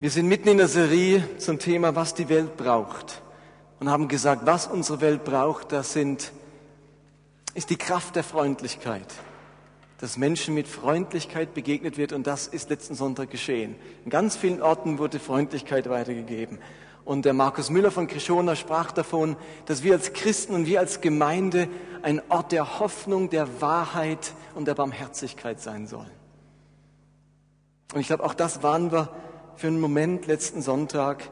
Wir 0.00 0.12
sind 0.12 0.28
mitten 0.28 0.46
in 0.46 0.58
der 0.58 0.68
Serie 0.68 1.28
zum 1.38 1.58
Thema, 1.58 1.96
was 1.96 2.14
die 2.14 2.28
Welt 2.28 2.56
braucht. 2.56 3.20
Und 3.80 3.90
haben 3.90 4.06
gesagt, 4.06 4.46
was 4.46 4.68
unsere 4.68 5.00
Welt 5.00 5.24
braucht, 5.24 5.72
das 5.72 5.92
sind, 5.92 6.30
ist 7.54 7.70
die 7.70 7.76
Kraft 7.76 8.14
der 8.14 8.22
Freundlichkeit. 8.22 9.12
Dass 9.98 10.16
Menschen 10.16 10.54
mit 10.54 10.68
Freundlichkeit 10.68 11.52
begegnet 11.52 11.98
wird 11.98 12.12
und 12.12 12.28
das 12.28 12.46
ist 12.46 12.70
letzten 12.70 12.94
Sonntag 12.94 13.32
geschehen. 13.32 13.74
In 14.04 14.10
ganz 14.10 14.36
vielen 14.36 14.62
Orten 14.62 15.00
wurde 15.00 15.18
Freundlichkeit 15.18 15.90
weitergegeben. 15.90 16.60
Und 17.04 17.24
der 17.24 17.32
Markus 17.32 17.68
Müller 17.68 17.90
von 17.90 18.06
Krishona 18.06 18.54
sprach 18.54 18.92
davon, 18.92 19.34
dass 19.66 19.82
wir 19.82 19.94
als 19.94 20.12
Christen 20.12 20.54
und 20.54 20.66
wir 20.66 20.78
als 20.78 21.00
Gemeinde 21.00 21.66
ein 22.02 22.22
Ort 22.28 22.52
der 22.52 22.78
Hoffnung, 22.78 23.30
der 23.30 23.60
Wahrheit 23.60 24.32
und 24.54 24.68
der 24.68 24.76
Barmherzigkeit 24.76 25.60
sein 25.60 25.88
sollen. 25.88 26.12
Und 27.92 27.98
ich 28.00 28.06
glaube, 28.06 28.22
auch 28.22 28.34
das 28.34 28.62
waren 28.62 28.92
wir 28.92 29.08
für 29.58 29.66
einen 29.66 29.80
Moment 29.80 30.28
letzten 30.28 30.62
Sonntag. 30.62 31.28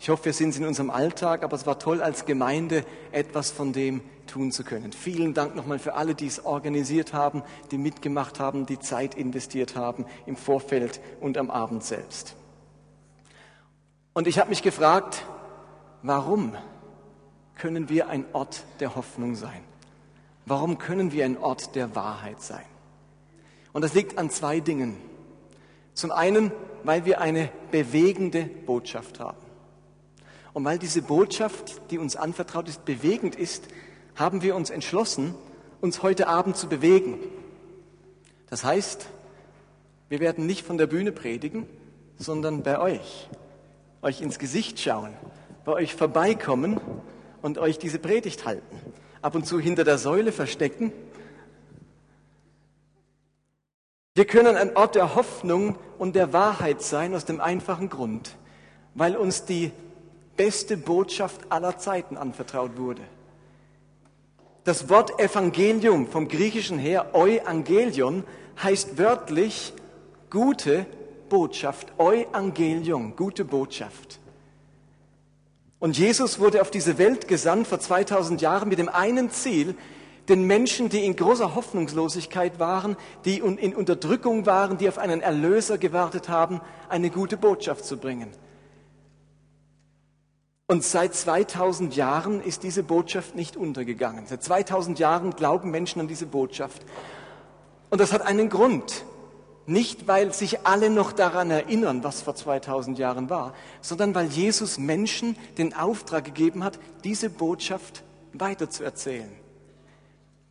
Ich 0.00 0.08
hoffe, 0.08 0.24
wir 0.24 0.32
sind 0.32 0.48
es 0.48 0.58
in 0.58 0.66
unserem 0.66 0.90
Alltag, 0.90 1.44
aber 1.44 1.54
es 1.54 1.66
war 1.66 1.78
toll, 1.78 2.02
als 2.02 2.26
Gemeinde 2.26 2.84
etwas 3.12 3.52
von 3.52 3.72
dem 3.72 4.00
tun 4.26 4.50
zu 4.50 4.64
können. 4.64 4.92
Vielen 4.92 5.34
Dank 5.34 5.54
nochmal 5.54 5.78
für 5.78 5.94
alle, 5.94 6.16
die 6.16 6.26
es 6.26 6.44
organisiert 6.44 7.12
haben, 7.12 7.44
die 7.70 7.78
mitgemacht 7.78 8.40
haben, 8.40 8.66
die 8.66 8.80
Zeit 8.80 9.14
investiert 9.14 9.76
haben 9.76 10.04
im 10.26 10.36
Vorfeld 10.36 11.00
und 11.20 11.38
am 11.38 11.48
Abend 11.48 11.84
selbst. 11.84 12.34
Und 14.14 14.26
ich 14.26 14.40
habe 14.40 14.50
mich 14.50 14.62
gefragt, 14.62 15.24
warum 16.02 16.56
können 17.54 17.88
wir 17.88 18.08
ein 18.08 18.24
Ort 18.32 18.64
der 18.80 18.96
Hoffnung 18.96 19.36
sein? 19.36 19.62
Warum 20.44 20.78
können 20.78 21.12
wir 21.12 21.24
ein 21.24 21.38
Ort 21.38 21.76
der 21.76 21.94
Wahrheit 21.94 22.42
sein? 22.42 22.64
Und 23.72 23.82
das 23.82 23.94
liegt 23.94 24.18
an 24.18 24.28
zwei 24.28 24.58
Dingen. 24.58 24.96
Zum 25.94 26.10
einen, 26.10 26.50
weil 26.84 27.04
wir 27.04 27.20
eine 27.20 27.50
bewegende 27.70 28.44
Botschaft 28.44 29.20
haben. 29.20 29.38
Und 30.52 30.64
weil 30.64 30.78
diese 30.78 31.02
Botschaft, 31.02 31.80
die 31.90 31.98
uns 31.98 32.16
anvertraut 32.16 32.68
ist, 32.68 32.84
bewegend 32.84 33.36
ist, 33.36 33.64
haben 34.16 34.42
wir 34.42 34.56
uns 34.56 34.70
entschlossen, 34.70 35.34
uns 35.80 36.02
heute 36.02 36.26
Abend 36.28 36.56
zu 36.56 36.68
bewegen. 36.68 37.18
Das 38.48 38.64
heißt, 38.64 39.06
wir 40.08 40.20
werden 40.20 40.46
nicht 40.46 40.66
von 40.66 40.76
der 40.76 40.86
Bühne 40.86 41.12
predigen, 41.12 41.66
sondern 42.18 42.62
bei 42.62 42.80
euch, 42.80 43.28
euch 44.02 44.20
ins 44.20 44.38
Gesicht 44.38 44.80
schauen, 44.80 45.14
bei 45.64 45.72
euch 45.72 45.94
vorbeikommen 45.94 46.80
und 47.42 47.58
euch 47.58 47.78
diese 47.78 47.98
Predigt 47.98 48.44
halten. 48.44 48.76
Ab 49.22 49.34
und 49.34 49.46
zu 49.46 49.60
hinter 49.60 49.84
der 49.84 49.98
Säule 49.98 50.32
verstecken. 50.32 50.92
Wir 54.20 54.26
können 54.26 54.58
ein 54.58 54.76
Ort 54.76 54.96
der 54.96 55.14
Hoffnung 55.14 55.76
und 55.96 56.14
der 56.14 56.34
Wahrheit 56.34 56.82
sein 56.82 57.14
aus 57.14 57.24
dem 57.24 57.40
einfachen 57.40 57.88
Grund, 57.88 58.36
weil 58.94 59.16
uns 59.16 59.46
die 59.46 59.72
beste 60.36 60.76
Botschaft 60.76 61.50
aller 61.50 61.78
Zeiten 61.78 62.18
anvertraut 62.18 62.76
wurde. 62.76 63.00
Das 64.64 64.90
Wort 64.90 65.18
Evangelium 65.18 66.06
vom 66.06 66.28
Griechischen 66.28 66.78
her, 66.78 67.14
Euangelion, 67.14 68.24
heißt 68.62 68.98
wörtlich 68.98 69.72
gute 70.28 70.84
Botschaft. 71.30 71.90
Euangelion, 71.96 73.16
gute 73.16 73.46
Botschaft. 73.46 74.18
Und 75.78 75.96
Jesus 75.96 76.38
wurde 76.38 76.60
auf 76.60 76.70
diese 76.70 76.98
Welt 76.98 77.26
gesandt 77.26 77.68
vor 77.68 77.80
2000 77.80 78.42
Jahren 78.42 78.68
mit 78.68 78.78
dem 78.78 78.90
einen 78.90 79.30
Ziel, 79.30 79.76
den 80.30 80.46
Menschen, 80.46 80.88
die 80.88 81.04
in 81.04 81.16
großer 81.16 81.54
Hoffnungslosigkeit 81.54 82.58
waren, 82.58 82.96
die 83.24 83.38
in 83.38 83.74
Unterdrückung 83.74 84.46
waren, 84.46 84.78
die 84.78 84.88
auf 84.88 84.96
einen 84.96 85.20
Erlöser 85.20 85.76
gewartet 85.76 86.28
haben, 86.28 86.60
eine 86.88 87.10
gute 87.10 87.36
Botschaft 87.36 87.84
zu 87.84 87.98
bringen. 87.98 88.30
Und 90.68 90.84
seit 90.84 91.16
2000 91.16 91.96
Jahren 91.96 92.40
ist 92.40 92.62
diese 92.62 92.84
Botschaft 92.84 93.34
nicht 93.34 93.56
untergegangen. 93.56 94.26
Seit 94.26 94.44
2000 94.44 95.00
Jahren 95.00 95.32
glauben 95.32 95.72
Menschen 95.72 96.00
an 96.00 96.06
diese 96.06 96.26
Botschaft. 96.26 96.86
Und 97.90 98.00
das 98.00 98.12
hat 98.12 98.22
einen 98.22 98.48
Grund. 98.48 99.04
Nicht, 99.66 100.06
weil 100.06 100.32
sich 100.32 100.64
alle 100.66 100.88
noch 100.88 101.10
daran 101.10 101.50
erinnern, 101.50 102.04
was 102.04 102.22
vor 102.22 102.36
2000 102.36 102.98
Jahren 102.98 103.30
war, 103.30 103.52
sondern 103.80 104.14
weil 104.14 104.26
Jesus 104.28 104.78
Menschen 104.78 105.36
den 105.58 105.74
Auftrag 105.74 106.24
gegeben 106.24 106.62
hat, 106.62 106.78
diese 107.02 107.30
Botschaft 107.30 108.04
weiterzuerzählen. 108.32 109.39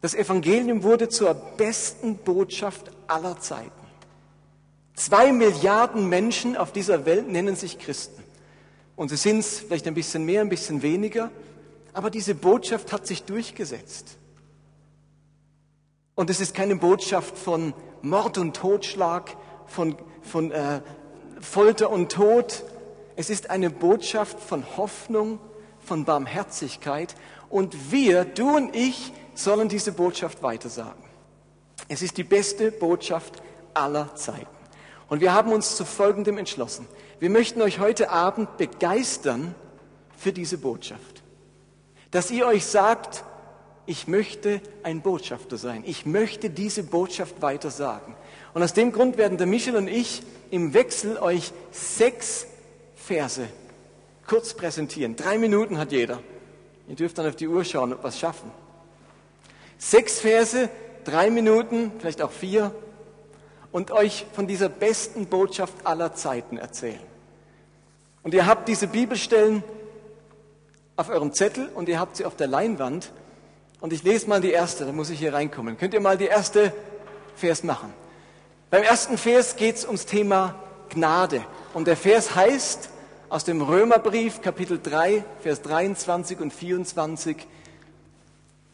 Das 0.01 0.15
Evangelium 0.15 0.83
wurde 0.83 1.09
zur 1.09 1.33
besten 1.33 2.17
Botschaft 2.17 2.91
aller 3.07 3.39
Zeiten. 3.39 3.71
Zwei 4.95 5.31
Milliarden 5.31 6.07
Menschen 6.09 6.57
auf 6.57 6.71
dieser 6.71 7.05
Welt 7.05 7.29
nennen 7.29 7.55
sich 7.55 7.79
Christen. 7.79 8.23
Und 8.95 9.09
sie 9.09 9.17
sind 9.17 9.39
es 9.39 9.59
vielleicht 9.59 9.87
ein 9.87 9.93
bisschen 9.93 10.25
mehr, 10.25 10.41
ein 10.41 10.49
bisschen 10.49 10.81
weniger, 10.81 11.31
aber 11.93 12.09
diese 12.09 12.35
Botschaft 12.35 12.91
hat 12.91 13.07
sich 13.07 13.23
durchgesetzt. 13.23 14.17
Und 16.15 16.29
es 16.29 16.41
ist 16.41 16.53
keine 16.53 16.75
Botschaft 16.75 17.37
von 17.37 17.73
Mord 18.01 18.37
und 18.37 18.55
Totschlag, 18.55 19.35
von, 19.67 19.95
von 20.21 20.51
äh, 20.51 20.81
Folter 21.39 21.89
und 21.89 22.11
Tod. 22.11 22.65
Es 23.15 23.29
ist 23.29 23.49
eine 23.49 23.69
Botschaft 23.69 24.39
von 24.39 24.65
Hoffnung, 24.75 25.39
von 25.79 26.03
Barmherzigkeit. 26.03 27.15
Und 27.49 27.91
wir, 27.91 28.25
du 28.25 28.55
und 28.55 28.75
ich, 28.75 29.13
sollen 29.33 29.69
diese 29.69 29.91
Botschaft 29.91 30.41
weitersagen. 30.43 31.03
Es 31.87 32.01
ist 32.01 32.17
die 32.17 32.23
beste 32.23 32.71
Botschaft 32.71 33.41
aller 33.73 34.13
Zeiten. 34.15 34.47
Und 35.07 35.21
wir 35.21 35.33
haben 35.33 35.51
uns 35.51 35.75
zu 35.75 35.85
Folgendem 35.85 36.37
entschlossen. 36.37 36.87
Wir 37.19 37.29
möchten 37.29 37.61
euch 37.61 37.79
heute 37.79 38.11
Abend 38.11 38.57
begeistern 38.57 39.55
für 40.15 40.31
diese 40.31 40.57
Botschaft. 40.57 41.23
Dass 42.11 42.31
ihr 42.31 42.45
euch 42.45 42.65
sagt, 42.65 43.23
ich 43.85 44.07
möchte 44.07 44.61
ein 44.83 45.01
Botschafter 45.01 45.57
sein. 45.57 45.83
Ich 45.85 46.05
möchte 46.05 46.51
diese 46.51 46.83
Botschaft 46.83 47.41
weitersagen. 47.41 48.15
Und 48.53 48.61
aus 48.61 48.73
dem 48.73 48.91
Grund 48.91 49.17
werden 49.17 49.37
der 49.37 49.47
Michel 49.47 49.75
und 49.75 49.87
ich 49.87 50.21
im 50.51 50.73
Wechsel 50.75 51.17
euch 51.17 51.51
sechs 51.71 52.45
Verse 52.95 53.47
kurz 54.27 54.53
präsentieren. 54.53 55.15
Drei 55.15 55.39
Minuten 55.39 55.79
hat 55.79 55.91
jeder. 55.91 56.21
Ihr 56.87 56.95
dürft 56.95 57.17
dann 57.17 57.27
auf 57.27 57.35
die 57.35 57.47
Uhr 57.47 57.63
schauen, 57.65 57.93
ob 57.93 58.03
wir 58.03 58.09
es 58.09 58.19
schaffen. 58.19 58.51
Sechs 59.79 60.19
Verse, 60.19 60.69
drei 61.05 61.31
Minuten, 61.31 61.93
vielleicht 61.99 62.21
auch 62.21 62.31
vier, 62.31 62.75
und 63.71 63.91
euch 63.91 64.25
von 64.33 64.45
dieser 64.45 64.67
besten 64.67 65.27
Botschaft 65.27 65.73
aller 65.85 66.13
Zeiten 66.13 66.57
erzählen. 66.57 66.99
Und 68.21 68.33
ihr 68.33 68.45
habt 68.45 68.67
diese 68.67 68.87
Bibelstellen 68.87 69.63
auf 70.97 71.09
eurem 71.09 71.33
Zettel 71.33 71.69
und 71.73 71.87
ihr 71.87 71.97
habt 71.97 72.17
sie 72.17 72.25
auf 72.25 72.35
der 72.35 72.47
Leinwand. 72.47 73.13
Und 73.79 73.93
ich 73.93 74.03
lese 74.03 74.27
mal 74.27 74.41
die 74.41 74.51
erste, 74.51 74.85
da 74.85 74.91
muss 74.91 75.09
ich 75.09 75.19
hier 75.19 75.33
reinkommen. 75.33 75.77
Könnt 75.77 75.93
ihr 75.93 76.01
mal 76.01 76.17
die 76.17 76.25
erste 76.25 76.73
Vers 77.35 77.63
machen? 77.63 77.93
Beim 78.69 78.83
ersten 78.83 79.17
Vers 79.17 79.55
geht 79.55 79.77
es 79.77 79.85
ums 79.85 80.05
Thema 80.05 80.55
Gnade. 80.89 81.41
Und 81.73 81.87
der 81.87 81.95
Vers 81.95 82.35
heißt 82.35 82.89
aus 83.29 83.45
dem 83.45 83.61
Römerbrief 83.61 84.41
Kapitel 84.41 84.77
3, 84.83 85.23
Vers 85.41 85.61
23 85.61 86.41
und 86.41 86.51
24, 86.51 87.47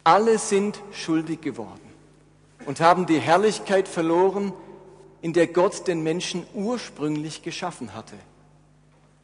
alle 0.05 0.37
sind 0.37 0.79
schuldig 0.93 1.41
geworden 1.41 1.81
und 2.65 2.79
haben 2.79 3.05
die 3.07 3.19
Herrlichkeit 3.19 3.87
verloren, 3.87 4.53
in 5.21 5.33
der 5.33 5.47
Gott 5.47 5.87
den 5.87 6.03
Menschen 6.03 6.45
ursprünglich 6.53 7.41
geschaffen 7.41 7.93
hatte. 7.93 8.15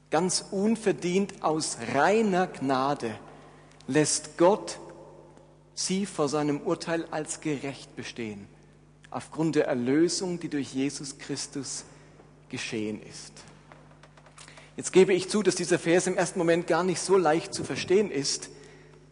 Ganz 0.09 0.43
unverdient 0.51 1.43
aus 1.43 1.77
reiner 1.93 2.47
Gnade 2.47 3.11
lässt 3.87 4.37
Gott 4.37 4.79
sie 5.75 6.05
vor 6.05 6.27
seinem 6.27 6.59
Urteil 6.61 7.05
als 7.11 7.41
gerecht 7.41 7.95
bestehen, 7.95 8.47
aufgrund 9.11 9.55
der 9.55 9.67
Erlösung, 9.67 10.39
die 10.39 10.49
durch 10.49 10.73
Jesus 10.73 11.19
Christus 11.19 11.85
geschehen 12.49 13.01
ist. 13.07 13.33
Jetzt 14.77 14.93
gebe 14.93 15.13
ich 15.13 15.29
zu, 15.29 15.43
dass 15.43 15.55
dieser 15.55 15.77
Vers 15.77 16.07
im 16.07 16.17
ersten 16.17 16.39
Moment 16.39 16.65
gar 16.65 16.83
nicht 16.83 16.99
so 16.99 17.17
leicht 17.17 17.53
zu 17.53 17.63
verstehen 17.63 18.09
ist, 18.09 18.49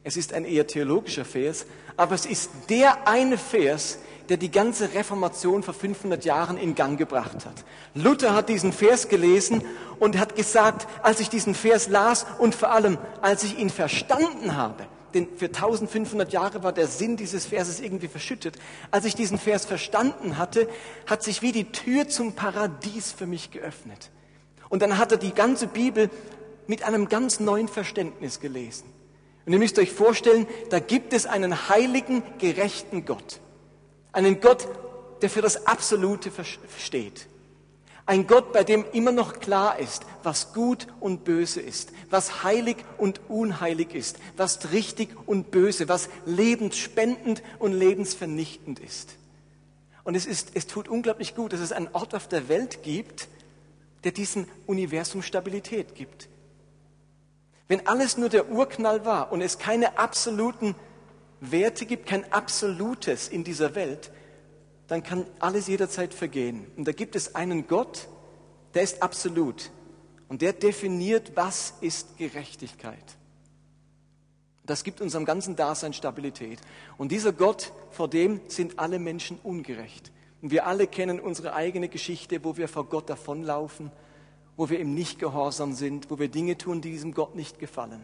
es 0.09 0.17
ist 0.17 0.33
ein 0.33 0.43
eher 0.43 0.65
theologischer 0.65 1.23
Vers, 1.23 1.67
aber 1.95 2.15
es 2.15 2.25
ist 2.25 2.49
der 2.69 3.07
eine 3.07 3.37
Vers, 3.37 3.99
der 4.27 4.37
die 4.37 4.49
ganze 4.49 4.95
Reformation 4.95 5.61
vor 5.61 5.75
500 5.75 6.25
Jahren 6.25 6.57
in 6.57 6.73
Gang 6.73 6.97
gebracht 6.97 7.45
hat. 7.45 7.63
Luther 7.93 8.33
hat 8.33 8.49
diesen 8.49 8.73
Vers 8.73 9.07
gelesen 9.07 9.63
und 9.99 10.17
hat 10.17 10.35
gesagt, 10.35 10.87
als 11.03 11.19
ich 11.19 11.29
diesen 11.29 11.53
Vers 11.53 11.89
las 11.89 12.25
und 12.39 12.55
vor 12.55 12.71
allem, 12.71 12.97
als 13.21 13.43
ich 13.43 13.59
ihn 13.59 13.69
verstanden 13.69 14.55
habe, 14.55 14.87
denn 15.13 15.27
für 15.37 15.45
1500 15.45 16.33
Jahre 16.33 16.63
war 16.63 16.73
der 16.73 16.87
Sinn 16.87 17.15
dieses 17.15 17.45
Verses 17.45 17.79
irgendwie 17.79 18.07
verschüttet. 18.07 18.57
Als 18.89 19.05
ich 19.05 19.13
diesen 19.13 19.37
Vers 19.37 19.65
verstanden 19.65 20.39
hatte, 20.39 20.67
hat 21.05 21.21
sich 21.21 21.43
wie 21.43 21.51
die 21.51 21.71
Tür 21.71 22.07
zum 22.09 22.33
Paradies 22.33 23.11
für 23.11 23.27
mich 23.27 23.51
geöffnet. 23.51 24.09
Und 24.69 24.81
dann 24.81 24.97
hat 24.97 25.11
er 25.11 25.19
die 25.19 25.33
ganze 25.35 25.67
Bibel 25.67 26.09
mit 26.65 26.81
einem 26.81 27.09
ganz 27.09 27.39
neuen 27.39 27.67
Verständnis 27.67 28.39
gelesen. 28.39 28.98
Und 29.49 29.53
ihr 29.53 29.59
müsst 29.59 29.79
euch 29.79 29.91
vorstellen, 29.91 30.45
da 30.69 30.77
gibt 30.77 31.11
es 31.11 31.25
einen 31.25 31.69
heiligen, 31.69 32.21
gerechten 32.37 33.05
Gott. 33.05 33.39
Einen 34.11 34.41
Gott, 34.41 34.67
der 35.23 35.29
für 35.31 35.41
das 35.41 35.65
Absolute 35.65 36.29
steht. 36.77 37.25
Ein 38.05 38.27
Gott, 38.27 38.53
bei 38.53 38.63
dem 38.63 38.85
immer 38.93 39.11
noch 39.11 39.39
klar 39.39 39.79
ist, 39.79 40.05
was 40.21 40.53
gut 40.53 40.85
und 40.99 41.23
böse 41.23 41.61
ist, 41.61 41.91
was 42.11 42.43
heilig 42.43 42.75
und 42.99 43.21
unheilig 43.27 43.95
ist, 43.95 44.19
was 44.37 44.71
richtig 44.71 45.09
und 45.25 45.49
böse, 45.49 45.89
was 45.89 46.09
lebensspendend 46.27 47.41
und 47.57 47.73
lebensvernichtend 47.73 48.77
ist. 48.77 49.15
Und 50.03 50.13
es, 50.13 50.27
ist, 50.27 50.51
es 50.53 50.67
tut 50.67 50.87
unglaublich 50.87 51.33
gut, 51.33 51.53
dass 51.53 51.59
es 51.59 51.71
einen 51.71 51.89
Ort 51.93 52.13
auf 52.13 52.27
der 52.27 52.49
Welt 52.49 52.83
gibt, 52.83 53.27
der 54.03 54.11
diesem 54.11 54.45
Universum 54.67 55.23
Stabilität 55.23 55.95
gibt. 55.95 56.29
Wenn 57.69 57.85
alles 57.85 58.17
nur 58.17 58.29
der 58.29 58.49
Urknall 58.49 59.05
war 59.05 59.31
und 59.31 59.41
es 59.41 59.59
keine 59.59 59.99
absoluten 59.99 60.75
Werte 61.39 61.85
gibt, 61.85 62.07
kein 62.07 62.29
Absolutes 62.33 63.27
in 63.27 63.43
dieser 63.43 63.75
Welt, 63.75 64.11
dann 64.87 65.03
kann 65.03 65.27
alles 65.37 65.67
jederzeit 65.67 66.15
vergehen. 66.15 66.65
Und 66.75 66.87
da 66.87 66.91
gibt 66.91 67.15
es 67.15 67.35
einen 67.35 67.67
Gott, 67.67 68.07
der 68.73 68.81
ist 68.81 69.03
absolut. 69.03 69.69
Und 70.27 70.41
der 70.41 70.53
definiert, 70.53 71.33
was 71.35 71.75
ist 71.79 72.17
Gerechtigkeit. 72.17 73.17
Das 74.65 74.83
gibt 74.83 74.99
unserem 74.99 75.25
ganzen 75.25 75.55
Dasein 75.55 75.93
Stabilität. 75.93 76.59
Und 76.97 77.11
dieser 77.11 77.33
Gott, 77.33 77.71
vor 77.91 78.07
dem 78.07 78.41
sind 78.47 78.79
alle 78.79 78.97
Menschen 78.97 79.39
ungerecht. 79.43 80.11
Und 80.41 80.49
wir 80.49 80.65
alle 80.65 80.87
kennen 80.87 81.19
unsere 81.19 81.53
eigene 81.53 81.87
Geschichte, 81.87 82.43
wo 82.43 82.57
wir 82.57 82.67
vor 82.67 82.85
Gott 82.85 83.09
davonlaufen, 83.11 83.91
wo 84.59 84.69
wir 84.69 84.81
ihm 84.81 84.93
nicht 84.93 85.19
gehorsam 85.19 85.71
sind, 85.71 86.11
wo 86.11 86.19
wir 86.19 86.27
Dinge 86.27 86.57
tun, 86.57 86.81
die 86.81 86.91
diesem 86.91 87.13
Gott 87.13 87.33
nicht 87.33 87.59
gefallen. 87.59 88.03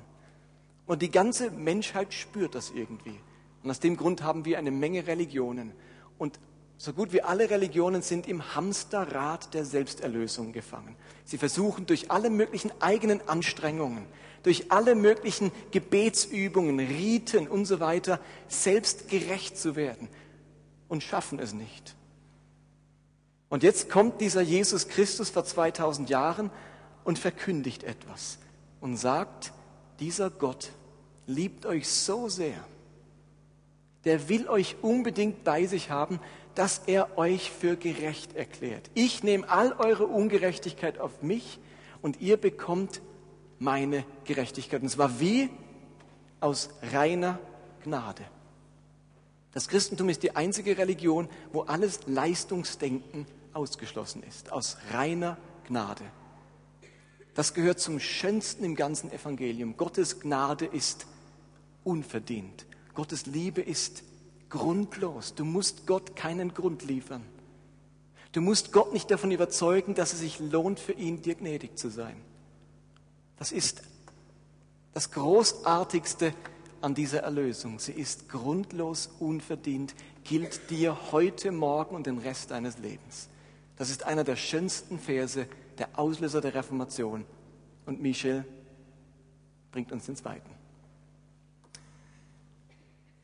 Und 0.85 1.01
die 1.01 1.11
ganze 1.11 1.51
Menschheit 1.51 2.13
spürt 2.13 2.55
das 2.55 2.71
irgendwie. 2.73 3.19
Und 3.61 3.69
aus 3.69 3.81
dem 3.81 3.97
Grund 3.97 4.23
haben 4.23 4.45
wir 4.45 4.57
eine 4.57 4.71
Menge 4.71 5.05
Religionen. 5.05 5.73
Und 6.17 6.39
so 6.77 6.93
gut 6.93 7.11
wie 7.11 7.21
alle 7.21 7.49
Religionen 7.49 8.01
sind 8.01 8.25
im 8.25 8.55
Hamsterrad 8.55 9.53
der 9.53 9.65
Selbsterlösung 9.65 10.53
gefangen. 10.53 10.95
Sie 11.25 11.37
versuchen 11.37 11.87
durch 11.87 12.09
alle 12.09 12.29
möglichen 12.29 12.71
eigenen 12.79 13.27
Anstrengungen, 13.27 14.05
durch 14.43 14.71
alle 14.71 14.95
möglichen 14.95 15.51
Gebetsübungen, 15.71 16.79
Riten 16.79 17.49
und 17.49 17.65
so 17.65 17.81
weiter 17.81 18.21
selbst 18.47 19.09
gerecht 19.09 19.57
zu 19.57 19.75
werden 19.75 20.07
und 20.87 21.03
schaffen 21.03 21.37
es 21.37 21.51
nicht. 21.51 21.97
Und 23.49 23.63
jetzt 23.63 23.89
kommt 23.89 24.21
dieser 24.21 24.41
Jesus 24.41 24.87
Christus 24.87 25.29
vor 25.29 25.45
2000 25.45 26.09
Jahren 26.09 26.51
und 27.03 27.19
verkündigt 27.19 27.83
etwas 27.83 28.39
und 28.81 28.97
sagt, 28.97 29.53
dieser 29.99 30.29
Gott 30.29 30.71
liebt 31.27 31.65
euch 31.65 31.87
so 31.87 32.27
sehr, 32.29 32.57
der 34.03 34.29
will 34.29 34.47
euch 34.47 34.75
unbedingt 34.81 35.43
bei 35.43 35.65
sich 35.65 35.89
haben, 35.89 36.19
dass 36.53 36.81
er 36.85 37.17
euch 37.17 37.51
für 37.51 37.75
gerecht 37.75 38.35
erklärt. 38.35 38.89
Ich 38.93 39.23
nehme 39.23 39.49
all 39.49 39.73
eure 39.73 40.05
Ungerechtigkeit 40.05 40.99
auf 40.99 41.21
mich 41.21 41.59
und 42.01 42.21
ihr 42.21 42.37
bekommt 42.37 43.01
meine 43.59 44.05
Gerechtigkeit. 44.25 44.81
Und 44.81 44.89
zwar 44.89 45.19
wie 45.19 45.49
aus 46.39 46.69
reiner 46.93 47.39
Gnade. 47.83 48.23
Das 49.55 49.69
Christentum 49.69 50.09
ist 50.09 50.21
die 50.21 50.35
einzige 50.35 50.77
Religion, 50.77 51.29
wo 51.53 51.61
alles 51.61 52.01
Leistungsdenken 52.07 53.25
ausgeschlossen 53.53 54.21
ist, 54.21 54.51
aus 54.51 54.75
reiner 54.91 55.37
Gnade. 55.65 56.03
Das 57.35 57.53
gehört 57.53 57.79
zum 57.79 58.01
Schönsten 58.01 58.65
im 58.65 58.75
ganzen 58.75 59.13
Evangelium. 59.13 59.77
Gottes 59.77 60.19
Gnade 60.19 60.65
ist 60.65 61.07
unverdient. 61.85 62.65
Gottes 62.95 63.27
Liebe 63.27 63.61
ist 63.61 64.03
grundlos. 64.49 65.35
Du 65.35 65.45
musst 65.45 65.87
Gott 65.87 66.17
keinen 66.17 66.53
Grund 66.53 66.83
liefern. 66.83 67.23
Du 68.33 68.41
musst 68.41 68.73
Gott 68.73 68.91
nicht 68.91 69.09
davon 69.09 69.31
überzeugen, 69.31 69.95
dass 69.95 70.11
es 70.11 70.19
sich 70.19 70.37
lohnt, 70.41 70.81
für 70.81 70.91
ihn 70.91 71.21
dir 71.21 71.35
gnädig 71.35 71.77
zu 71.77 71.89
sein. 71.89 72.17
Das 73.37 73.53
ist 73.53 73.83
das 74.93 75.11
Großartigste 75.11 76.33
an 76.85 76.93
dieser 76.93 77.23
Erlösung. 77.23 77.79
Sie 77.79 77.93
ist 77.93 78.29
grundlos, 78.29 79.09
unverdient, 79.17 79.95
gilt 80.23 80.69
dir 80.69 80.95
heute 81.11 81.51
Morgen 81.51 81.95
und 81.95 82.05
den 82.05 82.19
Rest 82.19 82.51
deines 82.51 82.77
Lebens. 82.77 83.27
Das 83.75 83.89
ist 83.89 84.03
einer 84.03 84.23
der 84.23 84.35
schönsten 84.35 84.99
Verse, 84.99 85.47
der 85.79 85.89
Auslöser 85.97 86.41
der 86.41 86.53
Reformation. 86.53 87.25
Und 87.87 88.03
Michel 88.03 88.45
bringt 89.71 89.91
uns 89.91 90.05
den 90.05 90.15
zweiten. 90.15 90.47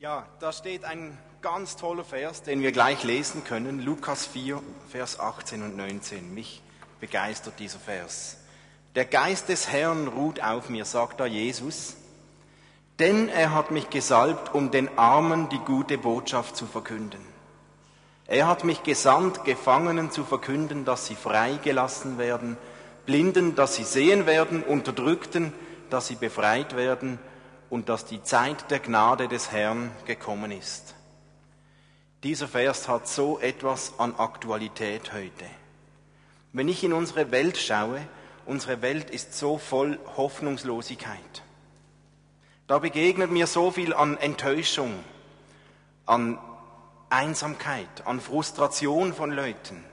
Ja, 0.00 0.26
da 0.40 0.52
steht 0.52 0.84
ein 0.84 1.16
ganz 1.40 1.76
toller 1.76 2.04
Vers, 2.04 2.42
den 2.42 2.62
wir 2.62 2.72
gleich 2.72 3.04
lesen 3.04 3.44
können. 3.44 3.80
Lukas 3.80 4.26
4, 4.26 4.60
Vers 4.88 5.20
18 5.20 5.62
und 5.62 5.76
19. 5.76 6.34
Mich 6.34 6.64
begeistert 6.98 7.60
dieser 7.60 7.78
Vers. 7.78 8.38
Der 8.96 9.04
Geist 9.04 9.48
des 9.48 9.68
Herrn 9.68 10.08
ruht 10.08 10.42
auf 10.42 10.68
mir, 10.68 10.84
sagt 10.84 11.20
da 11.20 11.26
Jesus, 11.26 11.94
denn 12.98 13.28
er 13.28 13.54
hat 13.54 13.70
mich 13.70 13.90
gesalbt, 13.90 14.54
um 14.54 14.70
den 14.70 14.98
Armen 14.98 15.48
die 15.48 15.58
gute 15.58 15.98
Botschaft 15.98 16.56
zu 16.56 16.66
verkünden. 16.66 17.20
Er 18.26 18.46
hat 18.46 18.64
mich 18.64 18.82
gesandt, 18.82 19.44
Gefangenen 19.44 20.10
zu 20.10 20.24
verkünden, 20.24 20.84
dass 20.84 21.06
sie 21.06 21.16
freigelassen 21.16 22.18
werden, 22.18 22.56
Blinden, 23.04 23.56
dass 23.56 23.74
sie 23.74 23.84
sehen 23.84 24.26
werden, 24.26 24.62
Unterdrückten, 24.62 25.52
dass 25.90 26.06
sie 26.06 26.14
befreit 26.14 26.76
werden 26.76 27.18
und 27.68 27.88
dass 27.88 28.04
die 28.04 28.22
Zeit 28.22 28.70
der 28.70 28.78
Gnade 28.78 29.28
des 29.28 29.50
Herrn 29.50 29.90
gekommen 30.06 30.52
ist. 30.52 30.94
Dieser 32.22 32.46
Vers 32.46 32.86
hat 32.88 33.08
so 33.08 33.40
etwas 33.40 33.94
an 33.98 34.14
Aktualität 34.16 35.12
heute. 35.12 35.44
Wenn 36.52 36.68
ich 36.68 36.84
in 36.84 36.92
unsere 36.92 37.32
Welt 37.32 37.56
schaue, 37.56 38.00
unsere 38.46 38.80
Welt 38.80 39.10
ist 39.10 39.36
so 39.36 39.58
voll 39.58 39.98
Hoffnungslosigkeit. 40.16 41.42
Da 42.72 42.78
begegnet 42.78 43.30
mir 43.30 43.46
so 43.46 43.70
viel 43.70 43.92
an 43.92 44.16
Enttäuschung, 44.16 44.94
an 46.06 46.38
Einsamkeit, 47.10 48.06
an 48.06 48.18
Frustration 48.18 49.12
von 49.12 49.30
Leuten. 49.30 49.84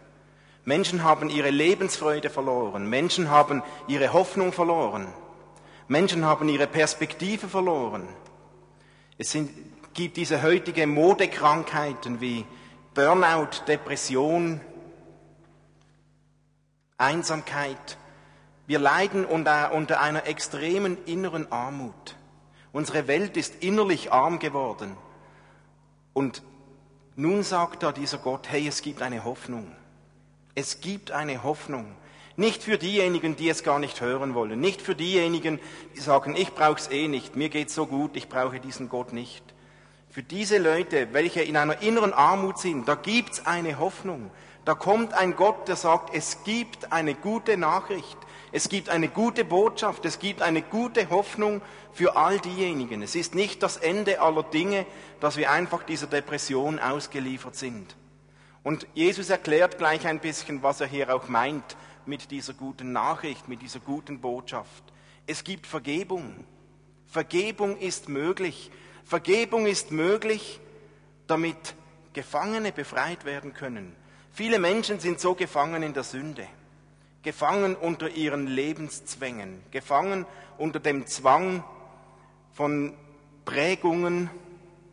Menschen 0.64 1.04
haben 1.04 1.30
ihre 1.30 1.50
Lebensfreude 1.50 2.30
verloren, 2.30 2.88
Menschen 2.88 3.30
haben 3.30 3.64
ihre 3.90 4.14
Hoffnung 4.14 4.54
verloren. 4.54 5.10
Menschen 5.90 6.24
haben 6.24 6.48
ihre 6.48 6.68
Perspektive 6.68 7.50
verloren. 7.50 8.08
Es 9.18 9.32
sind, 9.32 9.52
gibt 9.94 10.16
diese 10.16 10.42
heutige 10.42 10.88
Modekrankheiten 10.88 12.22
wie 12.22 12.46
Burnout, 12.94 13.66
Depression, 13.68 14.62
Einsamkeit. 16.98 17.98
Wir 18.68 18.80
leiden 18.80 19.26
unter, 19.26 19.74
unter 19.74 20.00
einer 20.00 20.28
extremen 20.28 20.98
inneren 21.06 21.52
Armut. 21.52 22.16
Unsere 22.72 23.08
Welt 23.08 23.38
ist 23.38 23.64
innerlich 23.64 24.12
arm 24.12 24.40
geworden. 24.40 24.96
Und 26.14 26.44
nun 27.16 27.44
sagt 27.44 27.84
da 27.84 27.92
dieser 27.92 28.18
Gott, 28.18 28.50
hey, 28.50 28.68
es 28.68 28.82
gibt 28.82 29.02
eine 29.02 29.24
Hoffnung. 29.24 29.72
Es 30.56 30.82
gibt 30.82 31.12
eine 31.12 31.44
Hoffnung. 31.44 31.96
Nicht 32.36 32.64
für 32.64 32.78
diejenigen, 32.78 33.36
die 33.36 33.50
es 33.50 33.64
gar 33.64 33.80
nicht 33.80 34.00
hören 34.00 34.34
wollen. 34.34 34.60
Nicht 34.62 34.82
für 34.82 34.96
diejenigen, 34.96 35.60
die 35.96 36.00
sagen, 36.00 36.36
ich 36.36 36.54
brauche 36.54 36.80
es 36.80 36.90
eh 36.90 37.08
nicht, 37.08 37.36
mir 37.36 37.50
geht's 37.50 37.76
so 37.76 37.86
gut, 37.86 38.16
ich 38.16 38.30
brauche 38.30 38.60
diesen 38.60 38.88
Gott 38.88 39.12
nicht. 39.12 39.44
Für 40.10 40.24
diese 40.24 40.58
Leute, 40.58 41.10
welche 41.12 41.42
in 41.42 41.58
einer 41.58 41.82
inneren 41.82 42.14
Armut 42.14 42.58
sind, 42.58 42.88
da 42.88 42.96
gibt's 42.96 43.46
eine 43.46 43.78
Hoffnung. 43.78 44.32
Da 44.66 44.74
kommt 44.74 45.14
ein 45.14 45.36
Gott, 45.36 45.68
der 45.68 45.76
sagt, 45.76 46.16
es 46.16 46.44
gibt 46.44 46.92
eine 46.92 47.14
gute 47.16 47.58
Nachricht. 47.58 48.18
Es 48.52 48.70
gibt 48.70 48.90
eine 48.90 49.10
gute 49.10 49.46
Botschaft, 49.46 50.06
es 50.06 50.20
gibt 50.20 50.42
eine 50.42 50.62
gute 50.62 51.10
Hoffnung 51.10 51.62
für 51.94 52.16
all 52.16 52.40
diejenigen. 52.40 53.02
Es 53.02 53.16
ist 53.16 53.36
nicht 53.36 53.62
das 53.62 53.78
Ende 53.78 54.22
aller 54.22 54.44
Dinge, 54.44 54.86
dass 55.20 55.38
wir 55.38 55.52
einfach 55.52 55.84
dieser 55.84 56.08
Depression 56.08 56.80
ausgeliefert 56.80 57.56
sind. 57.56 57.96
Und 58.64 58.88
Jesus 58.94 59.30
erklärt 59.30 59.78
gleich 59.78 60.08
ein 60.08 60.20
bisschen, 60.20 60.64
was 60.64 60.82
er 60.82 60.88
hier 60.88 61.14
auch 61.14 61.28
meint 61.28 61.78
mit 62.06 62.32
dieser 62.32 62.54
guten 62.54 62.92
Nachricht, 62.92 63.48
mit 63.48 63.62
dieser 63.62 63.80
guten 63.80 64.20
Botschaft. 64.20 64.84
Es 65.28 65.44
gibt 65.44 65.68
Vergebung. 65.68 66.44
Vergebung 67.06 67.78
ist 67.78 68.10
möglich. 68.10 68.72
Vergebung 69.06 69.66
ist 69.66 69.92
möglich, 69.92 70.60
damit 71.28 71.76
Gefangene 72.14 72.72
befreit 72.72 73.26
werden 73.26 73.54
können. 73.54 73.96
Viele 74.32 74.60
Menschen 74.60 75.00
sind 75.00 75.20
so 75.20 75.36
gefangen 75.36 75.84
in 75.84 75.94
der 75.94 76.04
Sünde, 76.04 76.48
gefangen 77.24 77.76
unter 77.76 78.10
ihren 78.10 78.48
Lebenszwängen, 78.48 79.62
gefangen 79.72 80.26
unter 80.58 80.80
dem 80.80 81.06
Zwang 81.06 81.64
von 82.54 82.94
Prägungen, 83.46 84.30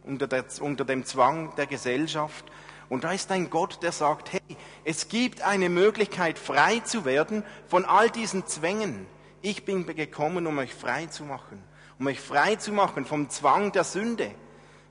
unter, 0.05 0.27
der, 0.27 0.45
unter 0.61 0.85
dem 0.85 1.05
Zwang 1.05 1.55
der 1.57 1.67
Gesellschaft 1.67 2.45
und 2.89 3.05
da 3.05 3.13
ist 3.13 3.31
ein 3.33 3.51
Gott, 3.51 3.83
der 3.83 3.93
sagt, 3.93 4.33
hey, 4.33 4.41
es 4.85 5.09
gibt 5.09 5.43
eine 5.43 5.69
Möglichkeit, 5.69 6.39
frei 6.39 6.81
zu 6.81 7.05
werden 7.05 7.43
von 7.67 7.85
all 7.85 8.11
diesen 8.11 8.47
Zwängen. 8.47 9.07
Ich 9.43 9.65
bin 9.65 9.87
gekommen, 9.87 10.47
um 10.47 10.59
euch 10.59 10.73
frei 10.75 11.07
zu 11.07 11.25
machen, 11.25 11.63
um 11.99 12.07
euch 12.07 12.21
frei 12.21 12.57
zu 12.57 12.73
machen 12.73 13.05
vom 13.05 13.29
Zwang 13.29 13.73
der 13.73 13.85
Sünde. 13.85 14.31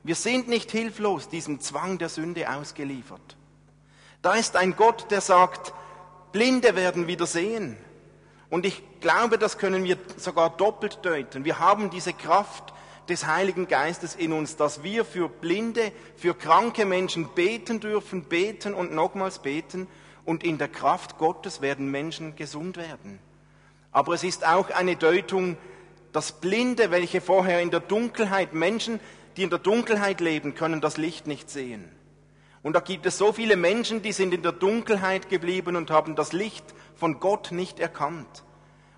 Wir 0.04 0.16
sind 0.16 0.48
nicht 0.48 0.72
hilflos 0.72 1.30
diesem 1.30 1.62
Zwang 1.62 1.98
der 1.98 2.10
Sünde 2.10 2.50
ausgeliefert. 2.52 3.38
Da 4.22 4.34
ist 4.34 4.56
ein 4.56 4.76
Gott, 4.76 5.10
der 5.10 5.22
sagt, 5.22 5.74
Blinde 6.36 6.76
werden 6.76 7.08
wieder 7.08 7.28
sehen. 7.28 7.78
Und 8.50 8.66
ich 8.66 8.84
glaube, 9.00 9.38
das 9.38 9.58
können 9.58 9.86
wir 9.86 9.98
sogar 10.18 10.50
doppelt 10.50 11.00
deuten. 11.04 11.46
Wir 11.46 11.60
haben 11.60 11.90
diese 11.90 12.12
Kraft 12.12 12.74
des 13.08 13.26
Heiligen 13.26 13.70
Geistes 13.70 14.16
in 14.16 14.34
uns, 14.34 14.58
dass 14.58 14.84
wir 14.84 15.06
für 15.06 15.30
blinde, 15.30 15.94
für 16.18 16.34
kranke 16.34 16.86
Menschen 16.86 17.30
beten 17.36 17.80
dürfen, 17.80 18.26
beten 18.26 18.74
und 18.74 18.94
nochmals 18.94 19.40
beten. 19.40 19.88
Und 20.26 20.44
in 20.44 20.58
der 20.58 20.68
Kraft 20.68 21.18
Gottes 21.20 21.62
werden 21.62 21.90
Menschen 21.90 22.36
gesund 22.36 22.76
werden. 22.76 23.20
Aber 23.94 24.12
es 24.12 24.26
ist 24.26 24.46
auch 24.46 24.72
eine 24.72 24.98
Deutung, 24.98 25.56
dass 26.12 26.34
Blinde, 26.34 26.92
welche 26.92 27.22
vorher 27.22 27.62
in 27.62 27.72
der 27.72 27.80
Dunkelheit, 27.80 28.54
Menschen, 28.54 29.00
die 29.38 29.44
in 29.44 29.50
der 29.50 29.60
Dunkelheit 29.60 30.20
leben, 30.20 30.54
können 30.54 30.82
das 30.82 30.98
Licht 30.98 31.28
nicht 31.28 31.50
sehen. 31.50 31.90
Und 32.66 32.74
da 32.74 32.80
gibt 32.80 33.06
es 33.06 33.20
so 33.20 33.32
viele 33.32 33.58
Menschen, 33.58 34.02
die 34.02 34.12
sind 34.12 34.34
in 34.34 34.42
der 34.42 34.52
Dunkelheit 34.52 35.30
geblieben 35.30 35.76
und 35.76 35.92
haben 35.92 36.16
das 36.16 36.34
Licht 36.34 36.66
von 36.96 37.20
Gott 37.20 37.52
nicht 37.52 37.80
erkannt. 37.80 38.44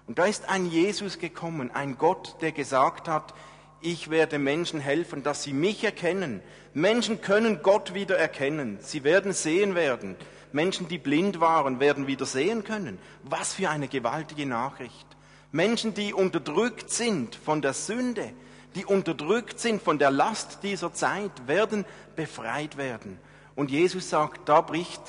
Und 0.07 0.19
da 0.19 0.25
ist 0.25 0.47
ein 0.47 0.67
Jesus 0.67 1.19
gekommen, 1.19 1.69
ein 1.71 1.97
Gott, 1.97 2.37
der 2.39 2.53
gesagt 2.53 3.09
hat, 3.09 3.33
ich 3.81 4.09
werde 4.09 4.39
Menschen 4.39 4.79
helfen, 4.79 5.21
dass 5.21 5.43
sie 5.43 5.51
mich 5.51 5.83
erkennen. 5.83 6.41
Menschen 6.73 7.19
können 7.19 7.61
Gott 7.61 7.93
wieder 7.93 8.17
erkennen. 8.17 8.77
Sie 8.79 9.03
werden 9.03 9.33
sehen 9.33 9.75
werden. 9.75 10.15
Menschen, 10.53 10.87
die 10.87 10.97
blind 10.97 11.41
waren, 11.41 11.81
werden 11.81 12.07
wieder 12.07 12.25
sehen 12.25 12.63
können. 12.63 12.99
Was 13.23 13.55
für 13.55 13.69
eine 13.69 13.89
gewaltige 13.89 14.45
Nachricht. 14.45 15.07
Menschen, 15.51 15.93
die 15.93 16.13
unterdrückt 16.13 16.89
sind 16.89 17.35
von 17.35 17.61
der 17.61 17.73
Sünde, 17.73 18.31
die 18.75 18.85
unterdrückt 18.85 19.59
sind 19.59 19.81
von 19.81 19.99
der 19.99 20.11
Last 20.11 20.59
dieser 20.63 20.93
Zeit, 20.93 21.47
werden 21.47 21.83
befreit 22.15 22.77
werden. 22.77 23.19
Und 23.57 23.71
Jesus 23.71 24.11
sagt, 24.11 24.47
da 24.47 24.61
bricht 24.61 25.01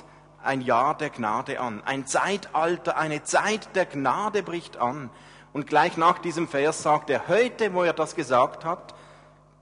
ein 0.43 0.63
Jahr 0.63 0.97
der 0.97 1.11
Gnade 1.11 1.61
an. 1.61 1.83
Ein 1.85 2.07
Zeitalter, 2.07 2.97
eine 2.97 3.23
Zeit 3.23 3.77
der 3.77 3.85
Gnade 3.85 4.43
bricht 4.43 4.79
an. 4.79 5.11
Und 5.53 5.67
gleich 5.67 5.99
nach 5.99 6.19
diesem 6.19 6.49
Vers 6.49 6.83
sagt 6.83 7.11
er, 7.11 7.29
heute, 7.29 7.75
wo 7.75 7.83
er 7.83 7.93
das 7.93 8.15
gesagt 8.15 8.65
hat, 8.65 8.95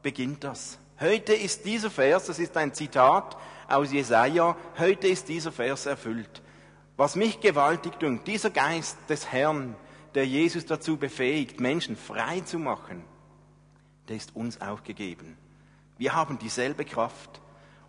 beginnt 0.02 0.45
das. 0.45 0.78
Heute 1.00 1.35
ist 1.35 1.64
dieser 1.64 1.90
Vers, 1.90 2.26
das 2.26 2.38
ist 2.38 2.57
ein 2.57 2.75
Zitat 2.75 3.37
aus 3.66 3.90
Jesaja, 3.90 4.55
heute 4.78 5.09
ist 5.09 5.28
dieser 5.28 5.50
Vers 5.50 5.87
erfüllt. 5.87 6.40
Was 6.97 7.16
mich 7.16 7.40
gewaltig 7.40 7.99
dünkt, 7.99 8.28
dieser 8.28 8.50
Geist 8.50 8.99
des 9.09 9.33
Herrn, 9.33 9.75
der 10.14 10.28
Jesus 10.28 10.64
dazu 10.64 10.97
befähigt, 10.97 11.59
Menschen 11.59 11.97
frei 11.97 12.40
zu 12.43 12.61
machen, 12.61 13.05
der 14.09 14.14
ist 14.14 14.37
uns 14.37 14.61
auch 14.61 14.85
gegeben. 14.85 15.37
Wir 15.99 16.14
haben 16.14 16.38
dieselbe 16.38 16.85
Kraft 16.85 17.40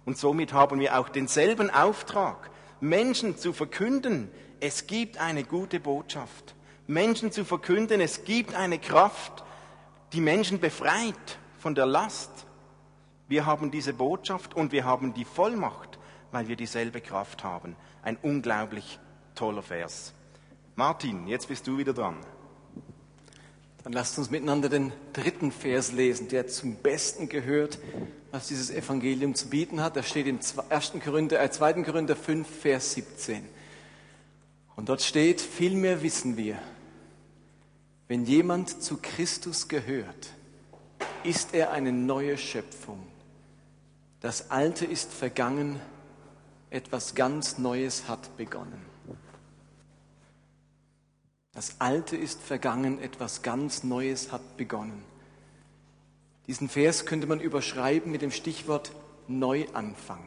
und 0.07 0.17
somit 0.17 0.53
haben 0.53 0.79
wir 0.79 0.97
auch 0.97 1.09
denselben 1.09 1.69
Auftrag, 1.69 2.49
Menschen 2.79 3.37
zu 3.37 3.51
verkünden, 3.51 4.31
es 4.61 4.87
gibt 4.87 5.17
eine 5.17 5.43
gute 5.43 5.81
Botschaft. 5.81 6.55
Menschen 6.87 7.33
zu 7.33 7.43
verkünden, 7.43 7.99
es 7.99 8.23
gibt 8.23 8.55
eine 8.55 8.79
Kraft, 8.79 9.43
die 10.13 10.21
Menschen 10.21 10.61
befreit 10.61 11.39
von 11.59 11.75
der 11.75 11.87
Last. 11.87 12.47
Wir 13.27 13.45
haben 13.45 13.69
diese 13.69 13.91
Botschaft 13.91 14.55
und 14.55 14.71
wir 14.71 14.85
haben 14.85 15.13
die 15.13 15.25
Vollmacht, 15.25 15.99
weil 16.31 16.47
wir 16.47 16.55
dieselbe 16.55 17.01
Kraft 17.01 17.43
haben. 17.43 17.75
Ein 18.01 18.15
unglaublich 18.21 18.99
toller 19.35 19.61
Vers. 19.61 20.13
Martin, 20.77 21.27
jetzt 21.27 21.49
bist 21.49 21.67
du 21.67 21.77
wieder 21.77 21.91
dran. 21.91 22.15
Dann 23.87 23.93
lasst 23.93 24.17
uns 24.17 24.29
miteinander 24.29 24.67
den 24.67 24.91
dritten 25.13 25.49
Vers 25.49 25.93
lesen, 25.93 26.27
der 26.27 26.49
zum 26.49 26.75
Besten 26.75 27.29
gehört, 27.29 27.79
was 28.31 28.49
dieses 28.49 28.69
Evangelium 28.69 29.33
zu 29.33 29.47
bieten 29.47 29.79
hat. 29.79 29.95
Das 29.95 30.09
steht 30.09 30.27
im 30.27 30.39
1. 30.69 30.99
Korinther, 31.01 31.41
äh, 31.41 31.49
2. 31.49 31.85
Korinther 31.85 32.17
5, 32.17 32.45
Vers 32.45 32.95
17. 32.95 33.47
Und 34.75 34.89
dort 34.89 35.01
steht, 35.01 35.39
vielmehr 35.39 36.03
wissen 36.03 36.35
wir, 36.35 36.59
wenn 38.09 38.25
jemand 38.25 38.83
zu 38.83 38.97
Christus 39.01 39.69
gehört, 39.69 40.33
ist 41.23 41.53
er 41.53 41.71
eine 41.71 41.93
neue 41.93 42.37
Schöpfung. 42.37 43.07
Das 44.19 44.51
Alte 44.51 44.85
ist 44.85 45.13
vergangen, 45.13 45.79
etwas 46.71 47.15
ganz 47.15 47.57
Neues 47.57 48.09
hat 48.09 48.35
begonnen. 48.35 48.86
Das 51.57 51.77
Alte 51.79 52.15
ist 52.15 52.43
vergangen, 52.43 53.01
etwas 53.01 53.41
ganz 53.41 53.83
Neues 53.83 54.31
hat 54.31 54.57
begonnen. 54.57 55.03
Diesen 56.45 56.69
Vers 56.69 57.07
könnte 57.07 57.25
man 57.25 57.39
überschreiben 57.39 58.11
mit 58.11 58.21
dem 58.21 58.29
Stichwort 58.29 58.91
Neuanfang. 59.27 60.23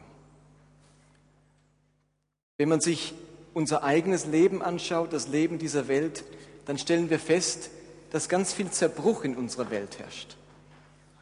Wenn 2.57 2.67
man 2.67 2.81
sich 2.81 3.13
unser 3.53 3.85
eigenes 3.85 4.25
Leben 4.25 4.61
anschaut, 4.61 5.13
das 5.13 5.29
Leben 5.29 5.57
dieser 5.57 5.87
Welt, 5.87 6.25
dann 6.65 6.77
stellen 6.77 7.09
wir 7.09 7.17
fest, 7.17 7.69
dass 8.11 8.27
ganz 8.27 8.51
viel 8.51 8.69
Zerbruch 8.69 9.23
in 9.23 9.37
unserer 9.37 9.71
Welt 9.71 9.99
herrscht. 9.99 10.35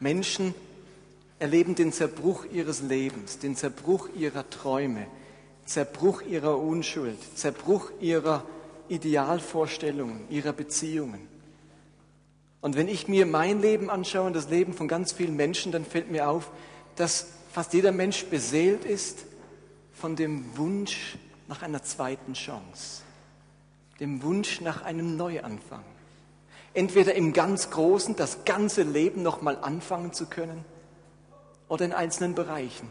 Menschen 0.00 0.56
erleben 1.38 1.76
den 1.76 1.92
Zerbruch 1.92 2.46
ihres 2.46 2.82
Lebens, 2.82 3.38
den 3.38 3.54
Zerbruch 3.54 4.08
ihrer 4.16 4.50
Träume, 4.50 5.06
Zerbruch 5.66 6.22
ihrer 6.22 6.58
Unschuld, 6.58 7.16
Zerbruch 7.36 7.92
ihrer 8.00 8.42
Idealvorstellungen, 8.90 10.28
ihrer 10.28 10.52
Beziehungen. 10.52 11.26
Und 12.60 12.76
wenn 12.76 12.88
ich 12.88 13.08
mir 13.08 13.24
mein 13.24 13.62
Leben 13.62 13.88
anschaue 13.88 14.26
und 14.26 14.36
das 14.36 14.50
Leben 14.50 14.74
von 14.74 14.88
ganz 14.88 15.12
vielen 15.12 15.36
Menschen, 15.36 15.72
dann 15.72 15.86
fällt 15.86 16.10
mir 16.10 16.28
auf, 16.28 16.50
dass 16.96 17.28
fast 17.52 17.72
jeder 17.72 17.92
Mensch 17.92 18.26
beseelt 18.26 18.84
ist 18.84 19.24
von 19.94 20.14
dem 20.16 20.56
Wunsch 20.58 21.16
nach 21.48 21.62
einer 21.62 21.82
zweiten 21.82 22.34
Chance 22.34 23.02
dem 24.00 24.22
Wunsch 24.22 24.60
nach 24.62 24.82
einem 24.82 25.16
Neuanfang. 25.16 25.84
Entweder 26.72 27.14
im 27.14 27.32
ganz 27.32 27.70
Großen, 27.70 28.16
das 28.16 28.44
ganze 28.44 28.82
Leben 28.82 29.22
nochmal 29.22 29.58
anfangen 29.60 30.12
zu 30.12 30.26
können, 30.26 30.64
oder 31.68 31.84
in 31.84 31.92
einzelnen 31.92 32.34
Bereichen. 32.34 32.90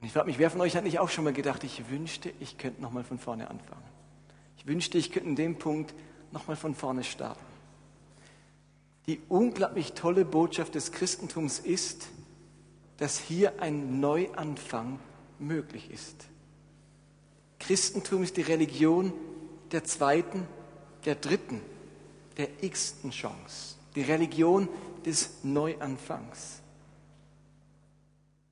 Und 0.00 0.06
ich 0.06 0.12
frage 0.12 0.26
mich, 0.26 0.38
wer 0.38 0.50
von 0.50 0.62
euch 0.62 0.76
hat 0.76 0.84
nicht 0.84 0.98
auch 0.98 1.10
schon 1.10 1.24
mal 1.24 1.32
gedacht, 1.32 1.62
ich 1.62 1.90
wünschte, 1.90 2.32
ich 2.40 2.56
könnte 2.56 2.80
nochmal 2.80 3.04
von 3.04 3.18
vorne 3.18 3.50
anfangen. 3.50 3.84
Ich 4.56 4.66
wünschte, 4.66 4.96
ich 4.96 5.12
könnte 5.12 5.28
in 5.28 5.36
dem 5.36 5.58
Punkt 5.58 5.94
nochmal 6.32 6.56
von 6.56 6.74
vorne 6.74 7.04
starten. 7.04 7.44
Die 9.06 9.20
unglaublich 9.28 9.92
tolle 9.92 10.24
Botschaft 10.24 10.74
des 10.74 10.92
Christentums 10.92 11.58
ist, 11.58 12.08
dass 12.96 13.18
hier 13.18 13.60
ein 13.60 14.00
Neuanfang 14.00 14.98
möglich 15.38 15.90
ist. 15.90 16.28
Christentum 17.58 18.22
ist 18.22 18.36
die 18.36 18.42
Religion 18.42 19.12
der 19.72 19.84
zweiten, 19.84 20.46
der 21.04 21.14
dritten, 21.14 21.60
der 22.36 22.48
x-ten 22.62 23.10
Chance. 23.10 23.76
Die 23.94 24.02
Religion 24.02 24.68
des 25.04 25.42
Neuanfangs. 25.42 26.60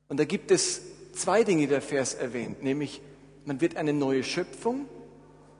Und 0.08 0.18
da 0.18 0.24
gibt 0.24 0.50
es 0.50 0.82
zwei 1.18 1.44
Dinge, 1.44 1.62
die 1.62 1.66
der 1.68 1.82
Vers 1.82 2.14
erwähnt, 2.14 2.62
nämlich 2.62 3.02
man 3.44 3.60
wird 3.60 3.76
eine 3.76 3.92
neue 3.92 4.22
Schöpfung 4.22 4.86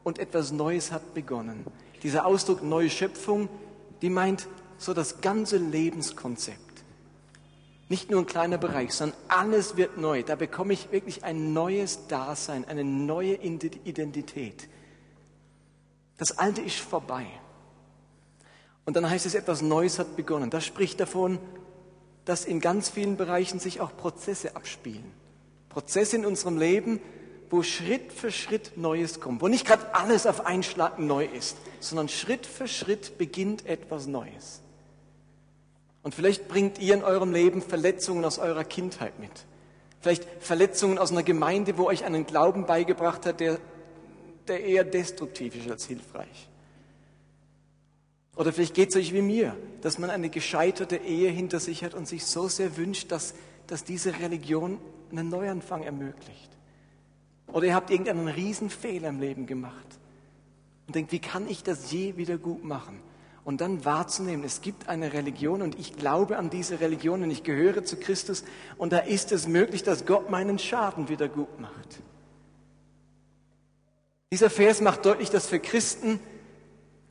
und 0.05 0.19
etwas 0.19 0.53
Neues 0.53 0.93
hat 0.93 1.15
begonnen. 1.15 1.65
Dieser 2.03 2.27
Ausdruck 2.27 2.63
neue 2.63 2.91
Schöpfung, 2.91 3.49
die 4.03 4.11
meint 4.11 4.49
so 4.79 4.95
das 4.95 5.21
ganze 5.21 5.57
Lebenskonzept. 5.57 6.59
Nicht 7.89 8.11
nur 8.11 8.21
ein 8.21 8.27
kleiner 8.27 8.59
Bereich, 8.59 8.93
sondern 8.93 9.19
alles 9.29 9.77
wird 9.77 9.97
neu. 9.97 10.23
Da 10.23 10.37
bekomme 10.37 10.75
ich 10.75 10.93
wirklich 10.93 11.25
ein 11.25 11.53
neues 11.55 12.07
Dasein, 12.07 12.67
eine 12.67 12.85
neue 12.85 13.35
Identität. 13.35 14.69
Das 16.19 16.37
Alte 16.37 16.61
ist 16.61 16.79
vorbei. 16.79 17.27
Und 18.85 18.97
dann 18.97 19.09
heißt 19.09 19.27
es, 19.27 19.35
etwas 19.35 19.63
Neues 19.63 19.99
hat 19.99 20.17
begonnen. 20.17 20.51
Das 20.51 20.65
spricht 20.65 21.01
davon, 21.01 21.39
dass 22.25 22.45
in 22.45 22.61
ganz 22.61 22.91
vielen 22.91 23.17
Bereichen 23.17 23.59
sich 23.59 23.81
auch 23.81 23.97
Prozesse 23.97 24.55
abspielen. 24.55 25.11
Prozesse 25.69 26.17
in 26.17 26.27
unserem 26.27 26.59
Leben, 26.59 27.01
wo 27.51 27.63
Schritt 27.63 28.13
für 28.13 28.31
Schritt 28.31 28.77
Neues 28.77 29.21
kommt, 29.21 29.41
wo 29.41 29.49
nicht 29.49 29.67
gerade 29.67 29.95
alles 29.95 30.27
auf 30.27 30.45
einen 30.45 30.63
Schlag 30.63 30.99
neu 30.99 31.25
ist, 31.25 31.57
sondern 31.81 32.09
Schritt 32.09 32.47
für 32.47 32.69
Schritt 32.69 33.19
beginnt 33.19 33.67
etwas 33.67 34.07
Neues. 34.07 34.61
Und 36.03 36.15
vielleicht 36.15 36.49
bringt 36.49 36.79
ihr 36.79 36.95
in 36.95 37.05
eurem 37.05 37.33
Leben 37.33 37.63
Verletzungen 37.63 38.25
aus 38.25 38.39
eurer 38.39 38.65
Kindheit 38.65 39.19
mit. 39.19 39.31
Vielleicht 40.01 40.27
Verletzungen 40.41 40.99
aus 40.99 41.11
einer 41.11 41.23
Gemeinde, 41.23 41.77
wo 41.77 41.87
euch 41.87 42.05
einen 42.05 42.25
Glauben 42.27 42.67
beigebracht 42.67 43.27
hat, 43.27 43.41
der, 43.41 43.59
der 44.47 44.65
eher 44.65 44.85
destruktiv 44.85 45.57
ist 45.57 45.71
als 45.71 45.87
hilfreich. 45.87 46.49
Oder 48.37 48.53
vielleicht 48.53 48.75
geht 48.75 48.91
es 48.91 48.97
euch 48.97 49.13
wie 49.13 49.23
mir, 49.23 49.57
dass 49.83 49.99
man 49.99 50.11
eine 50.11 50.31
gescheiterte 50.31 50.97
Ehe 50.97 51.29
hinter 51.29 51.59
sich 51.59 51.83
hat 51.83 51.95
und 51.95 52.07
sich 52.07 52.25
so 52.25 52.47
sehr 52.47 52.77
wünscht, 52.77 53.11
dass, 53.11 53.35
dass 53.67 53.83
diese 53.83 54.21
Religion 54.21 54.79
einen 55.13 55.29
Neuanfang 55.29 55.83
ermöglicht. 55.83 56.51
Oder 57.49 57.67
ihr 57.67 57.75
habt 57.75 57.91
irgendeinen 57.91 58.29
Riesenfehler 58.29 59.09
im 59.09 59.21
Leben 59.21 59.47
gemacht 59.47 59.99
und 60.87 60.95
denkt, 60.95 61.13
wie 61.13 61.19
kann 61.19 61.49
ich 61.49 61.63
das 61.63 61.91
je 61.91 62.17
wieder 62.17 62.39
gut 62.39 62.65
machen? 62.65 63.01
und 63.49 63.63
dann 63.63 63.87
wahrzunehmen, 63.87 64.45
es 64.45 64.61
gibt 64.61 64.91
eine 64.91 65.15
Religion 65.15 65.63
und 65.63 65.79
ich 65.79 65.97
glaube 65.97 66.37
an 66.37 66.51
diese 66.51 66.81
Religion 66.81 67.23
und 67.23 67.31
ich 67.31 67.45
gehöre 67.45 67.83
zu 67.83 67.97
Christus 67.97 68.45
und 68.77 68.93
da 68.93 68.99
ist 68.99 69.33
es 69.33 69.49
möglich, 69.49 69.83
dass 69.83 70.05
Gott 70.05 70.29
meinen 70.29 70.59
Schaden 70.59 71.09
wieder 71.09 71.29
gut 71.29 71.59
macht. 71.59 72.03
Dieser 74.31 74.51
Vers 74.51 74.83
macht 74.83 75.07
deutlich, 75.07 75.31
dass 75.31 75.47
für 75.47 75.61
Christen 75.61 76.21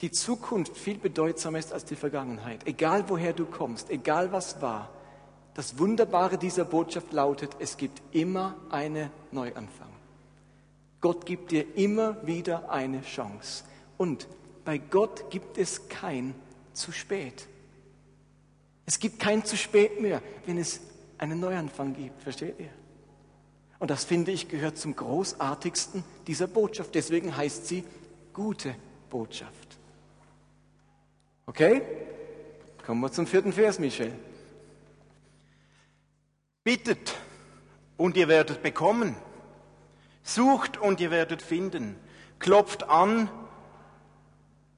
die 0.02 0.12
Zukunft 0.12 0.78
viel 0.78 1.00
bedeutsamer 1.00 1.58
ist 1.58 1.74
als 1.74 1.86
die 1.86 1.96
Vergangenheit. 1.96 2.68
Egal 2.68 3.06
woher 3.08 3.34
du 3.34 3.48
kommst, 3.48 3.90
egal 3.90 4.32
was 4.32 4.62
war. 4.62 4.92
Das 5.58 5.80
Wunderbare 5.80 6.38
dieser 6.38 6.66
Botschaft 6.66 7.12
lautet, 7.14 7.50
es 7.58 7.78
gibt 7.78 8.00
immer 8.12 8.54
eine 8.70 9.10
Neuanfang. 9.32 9.90
Gott 11.02 11.26
gibt 11.26 11.50
dir 11.50 11.76
immer 11.76 12.16
wieder 12.28 12.70
eine 12.70 13.02
Chance. 13.02 13.64
Und 13.98 14.28
bei 14.66 14.78
Gott 14.78 15.32
gibt 15.32 15.58
es 15.58 15.90
kein 15.90 16.36
zu 16.74 16.92
spät. 16.92 17.48
Es 18.86 19.00
gibt 19.00 19.20
kein 19.20 19.44
zu 19.46 19.58
spät 19.58 20.00
mehr, 20.00 20.22
wenn 20.46 20.60
es 20.60 20.80
einen 21.18 21.40
Neuanfang 21.40 21.96
gibt. 21.96 22.22
Versteht 22.22 22.60
ihr? 22.60 22.70
Und 23.80 23.90
das 23.90 24.04
finde 24.04 24.32
ich 24.32 24.50
gehört 24.50 24.78
zum 24.78 24.96
großartigsten 24.96 26.04
dieser 26.28 26.46
Botschaft. 26.46 26.94
Deswegen 26.94 27.36
heißt 27.36 27.66
sie 27.66 27.84
gute 28.32 28.76
Botschaft. 29.10 29.80
Okay? 31.48 31.82
Kommen 32.86 33.02
wir 33.02 33.12
zum 33.12 33.26
vierten 33.26 33.54
Vers, 33.54 33.80
Michel. 33.80 34.14
Bittet 36.68 37.16
und 37.96 38.18
ihr 38.18 38.28
werdet 38.28 38.62
bekommen. 38.62 39.16
Sucht 40.22 40.78
und 40.78 41.00
ihr 41.00 41.12
werdet 41.12 41.42
finden. 41.42 41.96
Klopft 42.40 42.90
an 42.90 43.30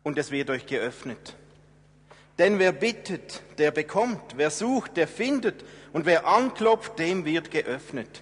und 0.03 0.19
es 0.19 0.29
wird 0.29 0.51
euch 0.51 0.67
geöffnet. 0.67 1.36
Denn 2.38 2.60
wer 2.60 2.74
bittet, 2.74 3.41
der 3.58 3.72
bekommt. 3.72 4.22
Wer 4.36 4.51
sucht, 4.51 4.98
der 4.98 5.08
findet. 5.08 5.65
Und 5.91 6.05
wer 6.05 6.27
anklopft, 6.27 7.00
dem 7.00 7.25
wird 7.25 7.50
geöffnet. 7.50 8.22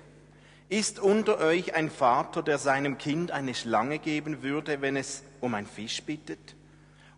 Ist 0.69 0.97
unter 0.99 1.37
euch 1.39 1.75
ein 1.75 1.91
Vater, 1.91 2.43
der 2.43 2.59
seinem 2.59 2.97
Kind 2.97 3.31
eine 3.31 3.53
Schlange 3.53 3.99
geben 3.99 4.43
würde, 4.43 4.79
wenn 4.79 4.95
es 4.95 5.23
um 5.41 5.53
ein 5.53 5.65
Fisch 5.65 6.01
bittet? 6.03 6.55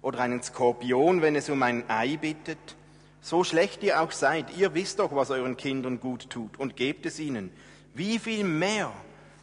Oder 0.01 0.21
einen 0.21 0.41
Skorpion, 0.41 1.21
wenn 1.21 1.35
es 1.35 1.47
um 1.47 1.61
ein 1.61 1.87
Ei 1.91 2.17
bittet? 2.17 2.75
So 3.21 3.43
schlecht 3.43 3.83
ihr 3.83 4.01
auch 4.01 4.11
seid, 4.11 4.57
ihr 4.57 4.73
wisst 4.73 4.99
doch, 4.99 5.13
was 5.13 5.29
euren 5.31 5.57
Kindern 5.57 5.99
gut 5.99 6.29
tut 6.29 6.57
und 6.57 6.75
gebt 6.75 7.05
es 7.05 7.19
ihnen. 7.19 7.51
Wie 7.93 8.17
viel 8.19 8.43
mehr 8.43 8.91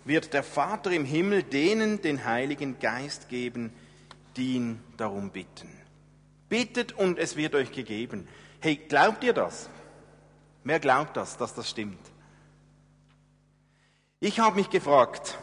wird 0.05 0.33
der 0.33 0.43
Vater 0.43 0.91
im 0.93 1.05
Himmel 1.05 1.43
denen 1.43 2.01
den 2.01 2.25
Heiligen 2.25 2.79
Geist 2.79 3.29
geben, 3.29 3.73
die 4.37 4.55
ihn 4.55 4.81
darum 4.97 5.31
bitten? 5.31 5.71
Bittet 6.49 6.93
und 6.93 7.19
es 7.19 7.37
wird 7.37 7.55
euch 7.55 7.73
gegeben. 7.73 8.27
Hey, 8.61 8.77
glaubt 8.77 9.25
ihr 9.25 9.33
das? 9.33 9.69
Wer 10.65 10.81
glaubt 10.81 11.17
das, 11.17 11.37
dass 11.37 11.55
das 11.55 11.69
stimmt? 11.69 12.01
Ich 14.21 14.41
habe 14.41 14.57
mich 14.57 14.71
gefragt, 14.71 15.39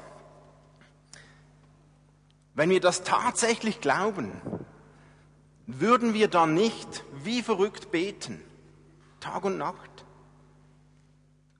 wenn 2.55 2.69
wir 2.69 2.81
das 2.81 3.03
tatsächlich 3.03 3.81
glauben, 3.81 4.31
würden 5.67 6.13
wir 6.13 6.27
dann 6.27 6.53
nicht 6.53 7.03
wie 7.23 7.41
verrückt 7.41 7.91
beten, 7.91 8.41
Tag 9.19 9.45
und 9.45 9.57
Nacht? 9.57 10.05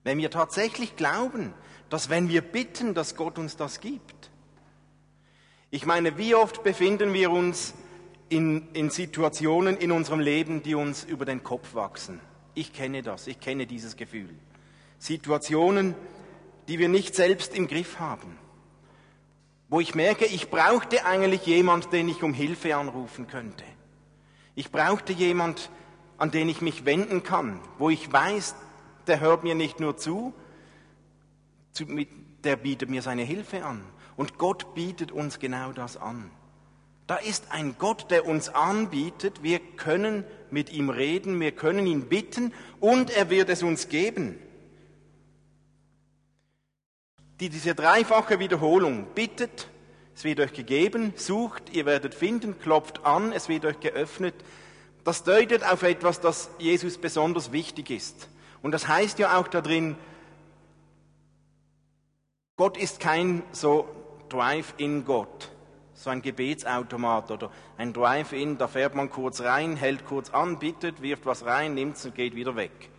Wenn 0.02 0.18
wir 0.18 0.30
tatsächlich 0.30 0.96
glauben, 0.96 1.54
dass 1.88 2.10
wenn 2.10 2.28
wir 2.28 2.42
bitten, 2.42 2.94
dass 2.94 3.16
Gott 3.16 3.38
uns 3.38 3.56
das 3.56 3.80
gibt. 3.80 4.30
Ich 5.70 5.86
meine, 5.86 6.18
wie 6.18 6.34
oft 6.34 6.62
befinden 6.62 7.12
wir 7.12 7.30
uns 7.30 7.74
in, 8.28 8.68
in 8.74 8.90
Situationen 8.90 9.76
in 9.76 9.92
unserem 9.92 10.20
Leben, 10.20 10.62
die 10.62 10.74
uns 10.74 11.04
über 11.04 11.24
den 11.24 11.42
Kopf 11.42 11.74
wachsen? 11.74 12.20
Ich 12.54 12.72
kenne 12.72 13.02
das, 13.02 13.26
ich 13.26 13.40
kenne 13.40 13.66
dieses 13.66 13.96
Gefühl. 13.96 14.34
Situationen, 14.98 15.94
die 16.68 16.78
wir 16.78 16.88
nicht 16.88 17.14
selbst 17.14 17.54
im 17.54 17.66
Griff 17.66 17.98
haben. 17.98 18.38
Wo 19.68 19.80
ich 19.80 19.94
merke, 19.94 20.26
ich 20.26 20.50
brauchte 20.50 21.04
eigentlich 21.04 21.46
jemand, 21.46 21.92
den 21.92 22.08
ich 22.08 22.22
um 22.22 22.34
Hilfe 22.34 22.76
anrufen 22.76 23.26
könnte. 23.26 23.64
Ich 24.54 24.70
brauchte 24.70 25.12
jemand, 25.12 25.70
an 26.18 26.30
den 26.30 26.48
ich 26.48 26.60
mich 26.60 26.84
wenden 26.84 27.22
kann, 27.22 27.60
wo 27.78 27.90
ich 27.90 28.12
weiß, 28.12 28.54
der 29.06 29.20
hört 29.20 29.44
mir 29.44 29.54
nicht 29.54 29.80
nur 29.80 29.96
zu, 29.96 30.32
der 32.44 32.56
bietet 32.56 32.88
mir 32.88 33.02
seine 33.02 33.22
Hilfe 33.22 33.64
an. 33.64 33.82
Und 34.16 34.38
Gott 34.38 34.74
bietet 34.74 35.10
uns 35.10 35.38
genau 35.38 35.72
das 35.72 35.96
an. 35.96 36.30
Da 37.06 37.16
ist 37.16 37.50
ein 37.50 37.76
Gott, 37.78 38.10
der 38.10 38.26
uns 38.26 38.48
anbietet, 38.48 39.42
wir 39.42 39.58
können 39.58 40.24
mit 40.50 40.72
ihm 40.72 40.88
reden, 40.88 41.38
wir 41.40 41.52
können 41.52 41.86
ihn 41.86 42.08
bitten 42.08 42.54
und 42.80 43.10
er 43.10 43.28
wird 43.28 43.50
es 43.50 43.62
uns 43.62 43.88
geben 43.88 44.38
die 47.40 47.48
diese 47.48 47.74
dreifache 47.74 48.38
Wiederholung 48.38 49.06
bittet, 49.14 49.68
es 50.14 50.24
wird 50.24 50.40
euch 50.40 50.52
gegeben, 50.52 51.12
sucht, 51.16 51.70
ihr 51.72 51.86
werdet 51.86 52.14
finden, 52.14 52.58
klopft 52.58 53.04
an, 53.04 53.32
es 53.32 53.48
wird 53.48 53.64
euch 53.64 53.80
geöffnet. 53.80 54.34
Das 55.02 55.24
deutet 55.24 55.64
auf 55.64 55.82
etwas, 55.82 56.20
das 56.20 56.50
Jesus 56.58 56.98
besonders 56.98 57.52
wichtig 57.52 57.90
ist. 57.90 58.28
Und 58.62 58.72
das 58.72 58.88
heißt 58.88 59.18
ja 59.18 59.38
auch 59.38 59.48
da 59.48 59.60
drin, 59.60 59.96
Gott 62.56 62.76
ist 62.76 63.00
kein 63.00 63.42
so 63.50 63.88
Drive-in-Gott, 64.28 65.50
so 65.94 66.10
ein 66.10 66.22
Gebetsautomat 66.22 67.30
oder 67.32 67.50
ein 67.76 67.92
Drive-in, 67.92 68.56
da 68.56 68.68
fährt 68.68 68.94
man 68.94 69.10
kurz 69.10 69.40
rein, 69.40 69.76
hält 69.76 70.06
kurz 70.06 70.30
an, 70.30 70.58
bittet, 70.60 71.02
wirft 71.02 71.26
was 71.26 71.44
rein, 71.44 71.74
nimmt 71.74 71.96
es 71.96 72.04
und 72.06 72.14
geht 72.14 72.36
wieder 72.36 72.54
weg. 72.54 72.90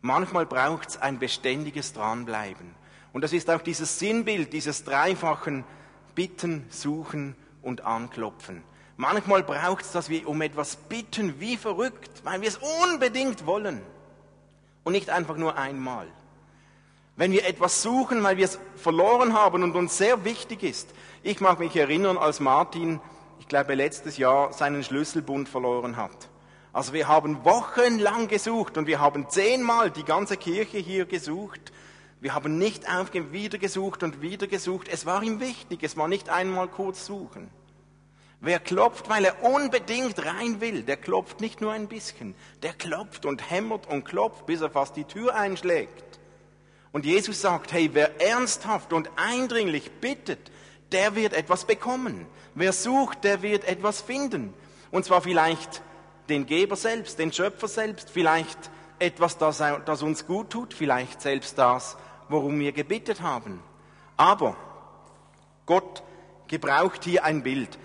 Manchmal 0.00 0.46
braucht 0.46 0.88
es 0.88 0.96
ein 0.96 1.18
beständiges 1.18 1.92
Dranbleiben. 1.92 2.74
Und 3.12 3.22
das 3.22 3.32
ist 3.32 3.48
auch 3.50 3.60
dieses 3.60 3.98
Sinnbild 3.98 4.52
dieses 4.52 4.84
dreifachen 4.84 5.64
Bitten, 6.14 6.66
Suchen 6.70 7.36
und 7.62 7.82
Anklopfen. 7.82 8.62
Manchmal 8.96 9.42
braucht 9.42 9.84
es, 9.84 9.92
dass 9.92 10.08
wir 10.08 10.28
um 10.28 10.40
etwas 10.42 10.76
bitten 10.76 11.40
wie 11.40 11.56
verrückt, 11.56 12.22
weil 12.22 12.40
wir 12.40 12.48
es 12.48 12.60
unbedingt 12.82 13.46
wollen. 13.46 13.82
Und 14.84 14.92
nicht 14.92 15.10
einfach 15.10 15.36
nur 15.36 15.56
einmal. 15.56 16.06
Wenn 17.16 17.32
wir 17.32 17.46
etwas 17.46 17.82
suchen, 17.82 18.22
weil 18.22 18.36
wir 18.36 18.44
es 18.44 18.58
verloren 18.76 19.34
haben 19.34 19.62
und 19.62 19.74
uns 19.74 19.96
sehr 19.96 20.24
wichtig 20.24 20.62
ist. 20.62 20.90
Ich 21.22 21.40
mag 21.40 21.58
mich 21.58 21.74
erinnern, 21.74 22.18
als 22.18 22.40
Martin, 22.40 23.00
ich 23.40 23.48
glaube 23.48 23.74
letztes 23.74 24.16
Jahr, 24.16 24.52
seinen 24.52 24.84
Schlüsselbund 24.84 25.48
verloren 25.48 25.96
hat. 25.96 26.28
Also 26.72 26.92
wir 26.92 27.06
haben 27.08 27.44
wochenlang 27.44 28.26
gesucht 28.28 28.76
und 28.76 28.86
wir 28.86 29.00
haben 29.00 29.28
zehnmal 29.28 29.90
die 29.90 30.04
ganze 30.04 30.36
Kirche 30.36 30.78
hier 30.78 31.06
gesucht 31.06 31.72
wir 32.24 32.34
haben 32.34 32.56
nicht 32.56 32.90
aufgegeben, 32.90 33.32
wieder 33.32 33.58
gesucht 33.58 34.02
und 34.02 34.22
wieder 34.22 34.46
gesucht. 34.46 34.88
Es 34.90 35.04
war 35.04 35.22
ihm 35.22 35.40
wichtig, 35.40 35.82
es 35.82 35.98
war 35.98 36.08
nicht 36.08 36.30
einmal 36.30 36.68
kurz 36.68 37.04
suchen. 37.04 37.50
Wer 38.40 38.60
klopft, 38.60 39.10
weil 39.10 39.26
er 39.26 39.44
unbedingt 39.44 40.24
rein 40.24 40.62
will, 40.62 40.84
der 40.84 40.96
klopft 40.96 41.42
nicht 41.42 41.60
nur 41.60 41.72
ein 41.72 41.86
bisschen, 41.86 42.34
der 42.62 42.72
klopft 42.72 43.26
und 43.26 43.50
hämmert 43.50 43.86
und 43.88 44.06
klopft, 44.06 44.46
bis 44.46 44.62
er 44.62 44.70
fast 44.70 44.96
die 44.96 45.04
Tür 45.04 45.34
einschlägt. 45.34 46.18
Und 46.92 47.04
Jesus 47.04 47.42
sagt, 47.42 47.74
hey, 47.74 47.90
wer 47.92 48.18
ernsthaft 48.22 48.94
und 48.94 49.10
eindringlich 49.16 49.90
bittet, 50.00 50.50
der 50.92 51.16
wird 51.16 51.34
etwas 51.34 51.66
bekommen. 51.66 52.24
Wer 52.54 52.72
sucht, 52.72 53.22
der 53.24 53.42
wird 53.42 53.64
etwas 53.64 54.00
finden. 54.00 54.54
Und 54.90 55.04
zwar 55.04 55.20
vielleicht 55.20 55.82
den 56.30 56.46
Geber 56.46 56.76
selbst, 56.76 57.18
den 57.18 57.34
Schöpfer 57.34 57.68
selbst, 57.68 58.08
vielleicht 58.08 58.70
etwas, 58.98 59.36
das, 59.36 59.58
das 59.58 60.02
uns 60.02 60.26
gut 60.26 60.48
tut, 60.48 60.72
vielleicht 60.72 61.20
selbst 61.20 61.58
das, 61.58 61.98
worum 62.28 62.58
wir 62.58 62.72
gebittet 62.72 63.22
haben. 63.22 63.62
Aber 64.16 64.56
Gott 65.66 66.02
gebraucht 66.48 67.04
hier 67.04 67.24
ein 67.24 67.42
Bild. 67.42 67.78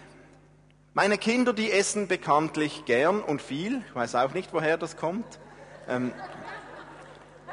Meine 0.93 1.17
Kinder, 1.17 1.53
die 1.53 1.71
essen 1.71 2.07
bekanntlich 2.07 2.85
gern 2.85 3.21
und 3.21 3.41
viel. 3.41 3.83
Ich 3.87 3.95
weiß 3.95 4.15
auch 4.15 4.33
nicht, 4.33 4.53
woher 4.53 4.77
das 4.77 4.97
kommt. 4.97 5.39
Ähm, 5.87 6.11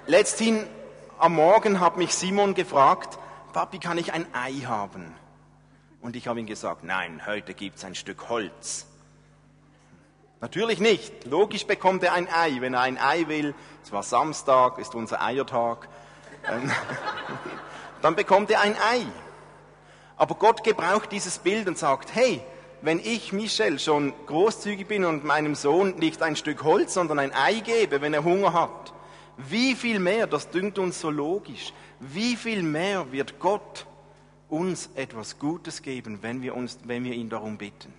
letzthin 0.07 0.67
am 1.19 1.35
Morgen 1.35 1.81
hat 1.81 1.97
mich 1.97 2.15
Simon 2.15 2.55
gefragt, 2.55 3.19
Papi, 3.53 3.79
kann 3.79 3.99
ich 3.99 4.13
ein 4.13 4.27
Ei 4.35 4.53
haben? 4.67 5.15
Und 6.03 6.17
ich 6.17 6.29
habe 6.29 6.41
ihm 6.41 6.47
gesagt, 6.47 6.85
nein, 6.85 7.23
heute 7.27 7.55
gibt 7.55 7.79
es 7.79 7.85
ein 7.85 7.95
Stück 7.95 8.29
Holz. 8.29 8.87
Natürlich 10.41 10.79
nicht. 10.81 11.25
Logisch 11.25 11.67
bekommt 11.67 12.03
er 12.03 12.13
ein 12.13 12.29
Ei, 12.29 12.61
wenn 12.61 12.75
er 12.75 12.83
ein 12.83 12.99
Ei 12.99 13.27
will. 13.29 13.55
Es 13.83 13.93
war 13.93 14.03
Samstag, 14.03 14.79
ist 14.79 14.95
unser 14.95 15.23
Eiertag. 15.23 15.89
Ähm, 16.51 16.71
dann 18.03 18.17
bekommt 18.17 18.51
er 18.51 18.61
ein 18.61 18.75
Ei. 18.75 19.07
Aber 20.17 20.35
Gott 20.37 20.65
gebraucht 20.65 21.13
dieses 21.13 21.39
Bild 21.39 21.69
und 21.69 21.79
sagt, 21.79 22.15
hey, 22.15 22.41
wenn 22.83 23.01
ich 23.01 23.33
Michel 23.33 23.79
schon 23.79 24.13
großzügig 24.27 24.87
bin 24.87 25.05
und 25.05 25.25
meinem 25.25 25.55
Sohn 25.55 25.97
nicht 25.97 26.23
ein 26.23 26.37
Stück 26.37 26.63
Holz, 26.63 26.95
sondern 26.95 27.19
ein 27.19 27.35
Ei 27.35 27.61
gebe, 27.61 28.01
wenn 28.01 28.15
er 28.15 28.25
Hunger 28.25 28.53
hat, 28.53 28.93
wie 29.37 29.75
viel 29.75 29.99
mehr, 29.99 30.27
das 30.27 30.51
dünkt 30.51 30.79
uns 30.79 31.01
so 31.01 31.11
logisch, 31.11 31.73
wie 32.01 32.37
viel 32.37 32.63
mehr 32.63 33.13
wird 33.13 33.39
Gott 33.39 33.87
uns 34.49 34.91
etwas 34.95 35.39
Gutes 35.39 35.83
geben, 35.83 36.19
wenn 36.23 36.43
wir, 36.43 36.55
uns, 36.55 36.79
wenn 36.85 37.05
wir 37.05 37.13
ihn 37.13 37.29
darum 37.29 37.59
bitten. 37.59 37.93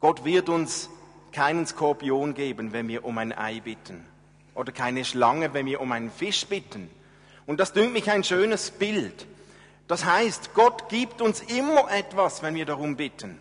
Gott 0.00 0.24
wird 0.24 0.48
uns 0.48 0.90
keinen 1.32 1.66
Skorpion 1.66 2.34
geben, 2.34 2.72
wenn 2.72 2.88
wir 2.88 3.04
um 3.04 3.18
ein 3.18 3.32
Ei 3.32 3.60
bitten. 3.60 4.04
Oder 4.54 4.70
keine 4.70 5.04
Schlange, 5.04 5.54
wenn 5.54 5.66
wir 5.66 5.80
um 5.80 5.90
einen 5.90 6.10
Fisch 6.10 6.46
bitten. 6.46 6.90
Und 7.46 7.60
das 7.60 7.72
dünkt 7.72 7.92
mich 7.92 8.10
ein 8.10 8.24
schönes 8.24 8.70
Bild. 8.70 9.26
Das 9.86 10.04
heißt, 10.04 10.54
Gott 10.54 10.88
gibt 10.88 11.20
uns 11.20 11.40
immer 11.40 11.90
etwas, 11.90 12.42
wenn 12.42 12.54
wir 12.54 12.64
darum 12.64 12.96
bitten. 12.96 13.38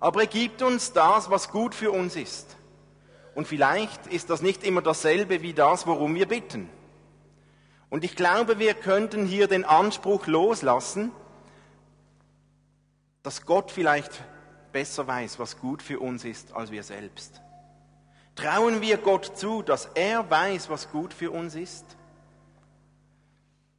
Aber 0.00 0.22
er 0.22 0.26
gibt 0.26 0.62
uns 0.62 0.92
das, 0.92 1.30
was 1.30 1.50
gut 1.50 1.74
für 1.74 1.90
uns 1.90 2.16
ist. 2.16 2.56
Und 3.34 3.46
vielleicht 3.46 4.06
ist 4.08 4.30
das 4.30 4.42
nicht 4.42 4.64
immer 4.64 4.82
dasselbe 4.82 5.42
wie 5.42 5.52
das, 5.52 5.86
worum 5.86 6.14
wir 6.14 6.26
bitten. 6.26 6.68
Und 7.90 8.04
ich 8.04 8.16
glaube, 8.16 8.58
wir 8.58 8.74
könnten 8.74 9.24
hier 9.26 9.46
den 9.46 9.64
Anspruch 9.64 10.26
loslassen, 10.26 11.12
dass 13.22 13.46
Gott 13.46 13.70
vielleicht 13.70 14.22
besser 14.72 15.06
weiß, 15.06 15.38
was 15.38 15.58
gut 15.58 15.82
für 15.82 16.00
uns 16.00 16.24
ist, 16.24 16.52
als 16.52 16.70
wir 16.70 16.82
selbst. 16.82 17.40
Trauen 18.34 18.80
wir 18.80 18.98
Gott 18.98 19.38
zu, 19.38 19.62
dass 19.62 19.88
er 19.94 20.28
weiß, 20.28 20.68
was 20.68 20.90
gut 20.90 21.14
für 21.14 21.30
uns 21.30 21.54
ist? 21.54 21.84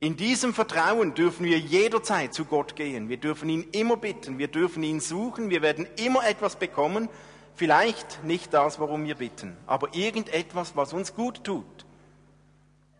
In 0.06 0.18
diesem 0.18 0.54
Vertrauen 0.54 1.16
dürfen 1.16 1.48
wir 1.48 1.58
jederzeit 1.58 2.32
zu 2.32 2.46
Gott 2.46 2.76
gehen. 2.76 3.10
Wir 3.10 3.18
dürfen 3.18 3.50
ihn 3.50 3.64
immer 3.72 3.98
bitten, 3.98 4.38
wir 4.38 4.50
dürfen 4.50 4.84
ihn 4.84 5.00
suchen, 5.00 5.50
wir 5.50 5.64
werden 5.64 5.88
immer 5.96 6.24
etwas 6.28 6.58
bekommen. 6.58 7.10
Vielleicht 7.56 8.24
nicht 8.24 8.54
das, 8.54 8.78
worum 8.80 9.06
wir 9.06 9.16
bitten, 9.16 9.58
aber 9.66 9.96
irgendetwas, 9.96 10.76
was 10.76 10.94
uns 10.94 11.16
gut 11.16 11.44
tut. 11.44 11.88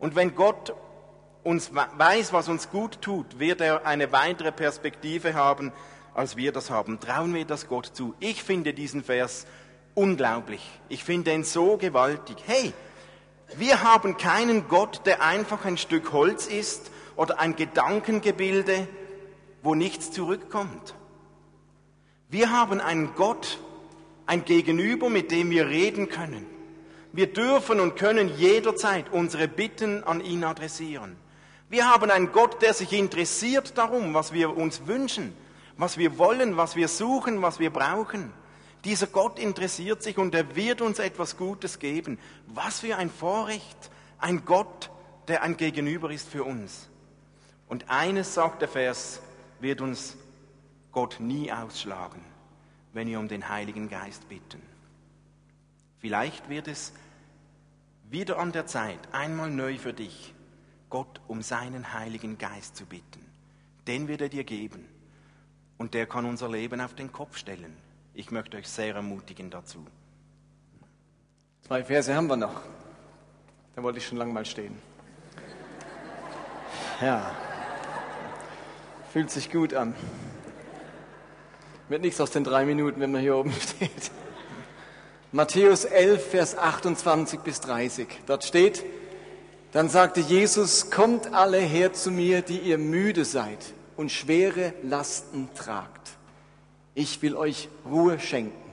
Und 0.00 0.16
wenn 0.16 0.34
Gott 0.34 0.74
uns 1.44 1.70
weiß, 1.72 2.32
was 2.32 2.48
uns 2.48 2.70
gut 2.70 3.00
tut, 3.02 3.38
wird 3.38 3.60
er 3.60 3.86
eine 3.86 4.10
weitere 4.10 4.50
Perspektive 4.50 5.34
haben, 5.34 5.72
als 6.12 6.36
wir 6.36 6.50
das 6.50 6.70
haben. 6.70 6.98
Trauen 6.98 7.32
wir 7.34 7.44
das 7.44 7.68
Gott 7.68 7.86
zu. 7.86 8.16
Ich 8.18 8.42
finde 8.42 8.74
diesen 8.74 9.04
Vers 9.04 9.46
unglaublich. 9.94 10.68
Ich 10.88 11.04
finde 11.04 11.32
ihn 11.32 11.44
so 11.44 11.76
gewaltig. 11.76 12.38
Hey, 12.48 12.72
wir 13.54 13.84
haben 13.84 14.16
keinen 14.16 14.66
Gott, 14.66 15.02
der 15.06 15.22
einfach 15.22 15.64
ein 15.64 15.78
Stück 15.78 16.10
Holz 16.10 16.48
ist 16.48 16.90
oder 17.16 17.38
ein 17.38 17.56
Gedankengebilde, 17.56 18.86
wo 19.62 19.74
nichts 19.74 20.12
zurückkommt. 20.12 20.94
Wir 22.28 22.50
haben 22.50 22.80
einen 22.80 23.14
Gott, 23.14 23.58
ein 24.26 24.44
Gegenüber, 24.44 25.08
mit 25.08 25.30
dem 25.30 25.50
wir 25.50 25.68
reden 25.68 26.08
können. 26.08 26.46
Wir 27.12 27.32
dürfen 27.32 27.80
und 27.80 27.96
können 27.96 28.36
jederzeit 28.36 29.10
unsere 29.10 29.48
Bitten 29.48 30.04
an 30.04 30.20
ihn 30.20 30.44
adressieren. 30.44 31.16
Wir 31.68 31.90
haben 31.90 32.10
einen 32.10 32.32
Gott, 32.32 32.62
der 32.62 32.74
sich 32.74 32.92
interessiert 32.92 33.76
darum, 33.78 34.14
was 34.14 34.32
wir 34.32 34.56
uns 34.56 34.86
wünschen, 34.86 35.32
was 35.76 35.98
wir 35.98 36.18
wollen, 36.18 36.56
was 36.56 36.76
wir 36.76 36.88
suchen, 36.88 37.42
was 37.42 37.58
wir 37.58 37.70
brauchen. 37.70 38.32
Dieser 38.84 39.08
Gott 39.08 39.38
interessiert 39.38 40.02
sich 40.02 40.16
und 40.18 40.34
er 40.34 40.54
wird 40.54 40.80
uns 40.80 40.98
etwas 40.98 41.36
Gutes 41.36 41.78
geben. 41.78 42.18
Was 42.46 42.80
für 42.80 42.96
ein 42.96 43.10
Vorrecht, 43.10 43.90
ein 44.18 44.44
Gott, 44.44 44.90
der 45.26 45.42
ein 45.42 45.56
Gegenüber 45.56 46.10
ist 46.10 46.28
für 46.28 46.44
uns. 46.44 46.88
Und 47.68 47.90
eines 47.90 48.34
sagt 48.34 48.62
der 48.62 48.68
Vers, 48.68 49.20
wird 49.60 49.80
uns 49.80 50.16
Gott 50.92 51.18
nie 51.18 51.52
ausschlagen, 51.52 52.22
wenn 52.92 53.08
wir 53.08 53.18
um 53.18 53.28
den 53.28 53.48
Heiligen 53.48 53.88
Geist 53.88 54.28
bitten. 54.28 54.62
Vielleicht 55.98 56.48
wird 56.48 56.68
es 56.68 56.92
wieder 58.08 58.38
an 58.38 58.52
der 58.52 58.66
Zeit, 58.66 59.00
einmal 59.12 59.50
neu 59.50 59.78
für 59.78 59.92
dich, 59.92 60.32
Gott 60.90 61.20
um 61.26 61.42
seinen 61.42 61.92
Heiligen 61.92 62.38
Geist 62.38 62.76
zu 62.76 62.86
bitten. 62.86 63.24
Den 63.86 64.08
wird 64.08 64.20
er 64.20 64.28
dir 64.28 64.44
geben. 64.44 64.86
Und 65.78 65.94
der 65.94 66.06
kann 66.06 66.24
unser 66.24 66.48
Leben 66.48 66.80
auf 66.80 66.94
den 66.94 67.12
Kopf 67.12 67.36
stellen. 67.36 67.76
Ich 68.14 68.30
möchte 68.30 68.56
euch 68.56 68.68
sehr 68.68 68.94
ermutigen 68.94 69.50
dazu. 69.50 69.84
Zwei 71.62 71.84
Verse 71.84 72.14
haben 72.14 72.28
wir 72.28 72.36
noch. 72.36 72.62
Da 73.74 73.82
wollte 73.82 73.98
ich 73.98 74.06
schon 74.06 74.16
lange 74.16 74.32
mal 74.32 74.46
stehen. 74.46 74.78
Ja, 77.00 77.30
fühlt 79.16 79.30
sich 79.30 79.50
gut 79.50 79.72
an. 79.72 79.94
Wird 81.88 82.02
nichts 82.02 82.20
aus 82.20 82.32
den 82.32 82.44
drei 82.44 82.66
Minuten, 82.66 83.00
wenn 83.00 83.12
man 83.12 83.22
hier 83.22 83.34
oben 83.34 83.50
steht. 83.76 84.10
Matthäus 85.32 85.86
11, 85.86 86.32
Vers 86.32 86.58
28 86.58 87.40
bis 87.40 87.62
30. 87.62 88.08
Dort 88.26 88.44
steht, 88.44 88.84
dann 89.72 89.88
sagte 89.88 90.20
Jesus, 90.20 90.90
kommt 90.90 91.32
alle 91.32 91.56
her 91.56 91.94
zu 91.94 92.10
mir, 92.10 92.42
die 92.42 92.58
ihr 92.58 92.76
müde 92.76 93.24
seid 93.24 93.72
und 93.96 94.12
schwere 94.12 94.74
Lasten 94.82 95.48
tragt. 95.54 96.10
Ich 96.94 97.22
will 97.22 97.36
euch 97.36 97.70
Ruhe 97.90 98.20
schenken. 98.20 98.70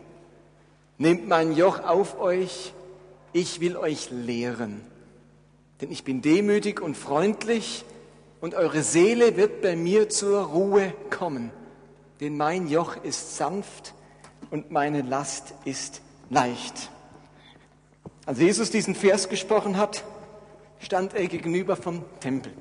Nehmt 0.97 1.25
mein 1.25 1.53
Joch 1.55 1.85
auf 1.85 2.19
euch, 2.19 2.73
ich 3.31 3.61
will 3.61 3.77
euch 3.77 4.09
lehren. 4.11 4.81
Denn 5.79 5.89
ich 5.89 6.03
bin 6.03 6.21
demütig 6.21 6.81
und 6.81 6.97
freundlich 6.97 7.85
und 8.43 8.55
eure 8.55 8.83
Seele 8.83 9.37
wird 9.37 9.61
bei 9.61 9.77
mir 9.77 10.09
zur 10.09 10.41
Ruhe 10.41 10.93
kommen. 11.09 11.49
Denn 12.19 12.35
mein 12.35 12.67
Joch 12.67 13.01
ist 13.01 13.37
sanft 13.37 13.93
und 14.51 14.69
meine 14.69 15.01
Last 15.01 15.53
ist 15.63 16.01
leicht. 16.29 16.91
Als 18.25 18.39
Jesus 18.39 18.69
diesen 18.69 18.95
Vers 18.95 19.29
gesprochen 19.29 19.77
hat, 19.77 20.03
stand 20.79 21.13
er 21.13 21.27
gegenüber 21.27 21.77
vom 21.77 22.03
Tempel. 22.19 22.51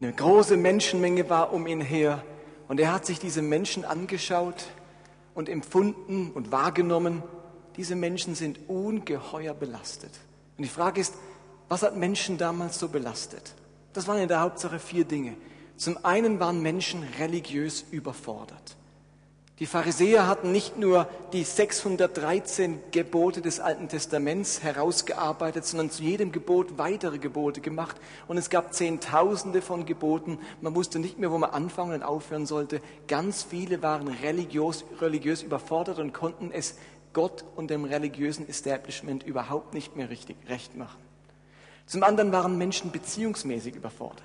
Eine 0.00 0.14
große 0.14 0.56
Menschenmenge 0.56 1.28
war 1.28 1.52
um 1.52 1.66
ihn 1.66 1.82
her 1.82 2.24
und 2.68 2.80
er 2.80 2.90
hat 2.90 3.04
sich 3.04 3.18
diese 3.18 3.42
Menschen 3.42 3.84
angeschaut 3.84 4.64
und 5.34 5.50
empfunden 5.50 6.30
und 6.30 6.50
wahrgenommen, 6.50 7.22
diese 7.76 7.96
Menschen 7.96 8.34
sind 8.34 8.60
ungeheuer 8.66 9.52
belastet. 9.52 10.12
Und 10.56 10.64
die 10.64 10.70
Frage 10.70 11.02
ist, 11.02 11.12
was 11.68 11.82
hat 11.82 11.98
Menschen 11.98 12.38
damals 12.38 12.78
so 12.78 12.88
belastet? 12.88 13.52
Das 13.94 14.06
waren 14.08 14.18
in 14.18 14.28
der 14.28 14.40
Hauptsache 14.40 14.78
vier 14.78 15.04
Dinge. 15.04 15.36
Zum 15.76 16.04
einen 16.04 16.38
waren 16.40 16.60
Menschen 16.60 17.02
religiös 17.18 17.84
überfordert. 17.90 18.76
Die 19.60 19.66
Pharisäer 19.66 20.26
hatten 20.26 20.50
nicht 20.50 20.78
nur 20.78 21.08
die 21.32 21.44
613 21.44 22.80
Gebote 22.90 23.40
des 23.40 23.60
Alten 23.60 23.88
Testaments 23.88 24.64
herausgearbeitet, 24.64 25.64
sondern 25.64 25.90
zu 25.90 26.02
jedem 26.02 26.32
Gebot 26.32 26.76
weitere 26.76 27.18
Gebote 27.18 27.60
gemacht. 27.60 27.96
Und 28.26 28.36
es 28.36 28.50
gab 28.50 28.74
Zehntausende 28.74 29.62
von 29.62 29.86
Geboten. 29.86 30.40
Man 30.60 30.74
wusste 30.74 30.98
nicht 30.98 31.20
mehr, 31.20 31.30
wo 31.30 31.38
man 31.38 31.50
anfangen 31.50 31.92
und 31.92 32.02
aufhören 32.02 32.46
sollte. 32.46 32.80
Ganz 33.06 33.44
viele 33.44 33.80
waren 33.80 34.08
religiös, 34.08 34.84
religiös 35.00 35.44
überfordert 35.44 36.00
und 36.00 36.12
konnten 36.12 36.50
es 36.50 36.76
Gott 37.12 37.44
und 37.54 37.70
dem 37.70 37.84
religiösen 37.84 38.48
Establishment 38.48 39.22
überhaupt 39.22 39.72
nicht 39.72 39.94
mehr 39.94 40.10
richtig 40.10 40.36
recht 40.48 40.74
machen. 40.74 41.03
Zum 41.86 42.02
anderen 42.02 42.32
waren 42.32 42.56
Menschen 42.58 42.90
beziehungsmäßig 42.90 43.74
überfordert. 43.74 44.22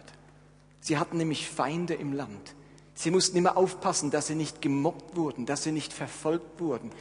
Sie 0.80 0.98
hatten 0.98 1.18
nämlich 1.18 1.50
Feinde 1.50 1.94
im 1.94 2.14
Land. 2.14 2.56
Sie 3.02 3.12
mussten 3.12 3.38
immer 3.38 3.56
aufpassen, 3.56 4.12
dass 4.12 4.28
sie 4.28 4.36
nicht 4.36 4.62
gemobbt 4.62 5.16
wurden, 5.16 5.46
dass 5.46 5.64
sie 5.64 5.72
nicht 5.72 5.94
verfolgt 5.94 6.60
wurden. 6.60 6.92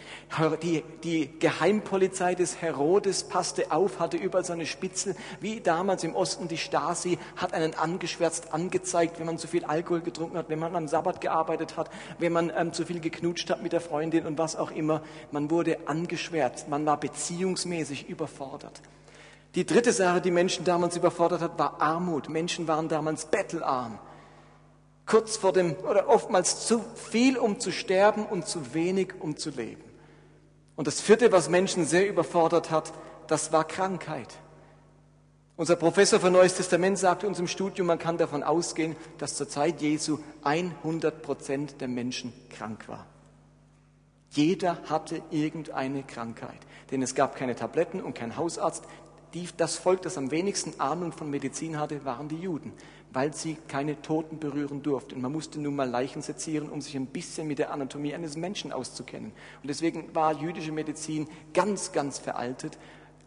Die, 0.62 0.85
die 1.03 1.29
Geheimpolizei 1.40 2.37
des 2.37 2.62
Herodes 2.62 3.25
passte 3.25 3.73
auf, 3.73 3.99
hatte 3.99 4.16
überall 4.16 4.44
so 4.44 4.53
eine 4.53 4.66
Spitzel, 4.66 5.16
wie 5.40 5.61
damals 5.61 6.05
im 6.05 6.14
Osten 6.14 6.47
die 6.47 6.57
Stasi, 6.57 7.18
hat 7.35 7.53
einen 7.53 7.75
angeschwärzt 7.75 8.55
angezeigt, 8.55 9.18
wenn 9.18 9.27
man 9.27 9.38
zu 9.38 9.49
viel 9.49 9.64
Alkohol 9.64 10.01
getrunken 10.01 10.37
hat, 10.37 10.49
wenn 10.49 10.61
man 10.61 10.77
am 10.77 10.87
Sabbat 10.87 11.21
gearbeitet 11.21 11.77
hat, 11.77 11.90
wenn 12.21 12.33
man 12.33 12.53
ähm, 12.57 12.73
zu 12.73 12.87
viel 12.87 13.01
geknutscht 13.01 13.51
hat 13.51 13.64
mit 13.64 13.73
der 13.73 13.81
Freundin 13.81 14.25
und 14.25 14.38
was 14.38 14.55
auch 14.55 14.71
immer. 14.71 15.03
Man 15.33 15.51
wurde 15.51 15.88
angeschwärzt, 15.88 16.68
man 16.68 16.87
war 16.87 17.01
beziehungsmäßig 17.01 18.09
überfordert. 18.09 18.83
Die 19.59 19.66
dritte 19.66 19.92
Sache, 19.92 20.21
die 20.21 20.31
Menschen 20.31 20.64
damals 20.64 20.97
überfordert 20.97 21.40
hat, 21.40 21.59
war 21.59 21.83
Armut. 21.83 22.29
Menschen 22.29 22.68
waren 22.68 22.88
damals 22.88 23.25
bettelarm 23.25 23.99
kurz 25.09 25.37
vor 25.37 25.53
dem, 25.53 25.75
oder 25.75 26.09
oftmals 26.09 26.66
zu 26.66 26.85
viel, 26.94 27.37
um 27.37 27.59
zu 27.59 27.73
sterben 27.73 28.25
und 28.25 28.47
zu 28.47 28.75
wenig, 28.75 29.14
um 29.18 29.37
zu 29.37 29.51
leben. 29.51 29.83
Und 30.77 30.87
das 30.87 31.01
vierte, 31.01 31.33
was 31.33 31.49
Menschen 31.49 31.87
sehr 31.87 32.09
überfordert 32.09 32.71
hat, 32.71 32.92
das 33.27 33.51
war 33.53 33.64
Krankheit. 33.64 34.29
Unser 35.57 35.75
Professor 35.75 36.21
für 36.21 36.31
Neues 36.31 36.55
Testament 36.55 36.99
sagte 36.99 37.27
uns 37.27 37.40
im 37.40 37.49
Studium, 37.49 37.88
man 37.88 37.99
kann 37.99 38.16
davon 38.16 38.44
ausgehen, 38.44 38.94
dass 39.18 39.35
zur 39.35 39.49
Zeit 39.49 39.81
Jesu 39.81 40.21
100 40.44 41.21
Prozent 41.21 41.81
der 41.81 41.88
Menschen 41.88 42.33
krank 42.51 42.87
war. 42.87 43.07
Jeder 44.31 44.79
hatte 44.88 45.23
irgendeine 45.31 46.05
Krankheit, 46.05 46.61
denn 46.90 47.03
es 47.03 47.14
gab 47.14 47.35
keine 47.35 47.57
Tabletten 47.57 48.01
und 48.01 48.14
keinen 48.14 48.37
Hausarzt. 48.37 48.85
Die, 49.35 49.49
das 49.57 49.77
Volk, 49.77 50.03
das 50.03 50.17
am 50.17 50.31
wenigsten 50.31 50.81
Ahnung 50.81 51.12
von 51.12 51.29
Medizin 51.31 51.79
hatte, 51.79 52.05
waren 52.05 52.29
die 52.29 52.37
Juden 52.37 52.73
weil 53.12 53.35
sie 53.35 53.57
keine 53.69 54.01
Toten 54.03 54.38
berühren 54.38 54.83
durften. 54.83 55.21
Man 55.21 55.33
musste 55.33 55.61
nun 55.61 55.77
mal 55.77 55.88
Leichen 55.88 56.23
sezieren, 56.23 56.69
um 56.69 56.81
sich 56.81 56.95
ein 56.97 57.07
bisschen 57.07 57.47
mit 57.49 57.59
der 57.59 57.73
Anatomie 57.73 58.14
eines 58.14 58.37
Menschen 58.37 58.73
auszukennen. 58.73 59.33
Und 59.62 59.69
deswegen 59.69 60.14
war 60.14 60.35
jüdische 60.35 60.73
Medizin 60.73 61.27
ganz, 61.55 61.93
ganz 61.93 62.19
veraltet. 62.19 62.79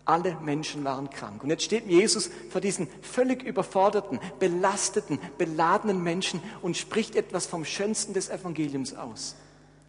Alle 0.05 0.37
Menschen 0.41 0.83
waren 0.83 1.09
krank. 1.09 1.43
Und 1.43 1.49
jetzt 1.49 1.63
steht 1.63 1.87
Jesus 1.87 2.29
vor 2.49 2.61
diesen 2.61 2.87
völlig 3.01 3.43
überforderten, 3.43 4.19
belasteten, 4.39 5.19
beladenen 5.37 6.01
Menschen 6.03 6.41
und 6.61 6.77
spricht 6.77 7.15
etwas 7.15 7.45
vom 7.45 7.65
Schönsten 7.65 8.13
des 8.13 8.29
Evangeliums 8.29 8.93
aus. 8.93 9.35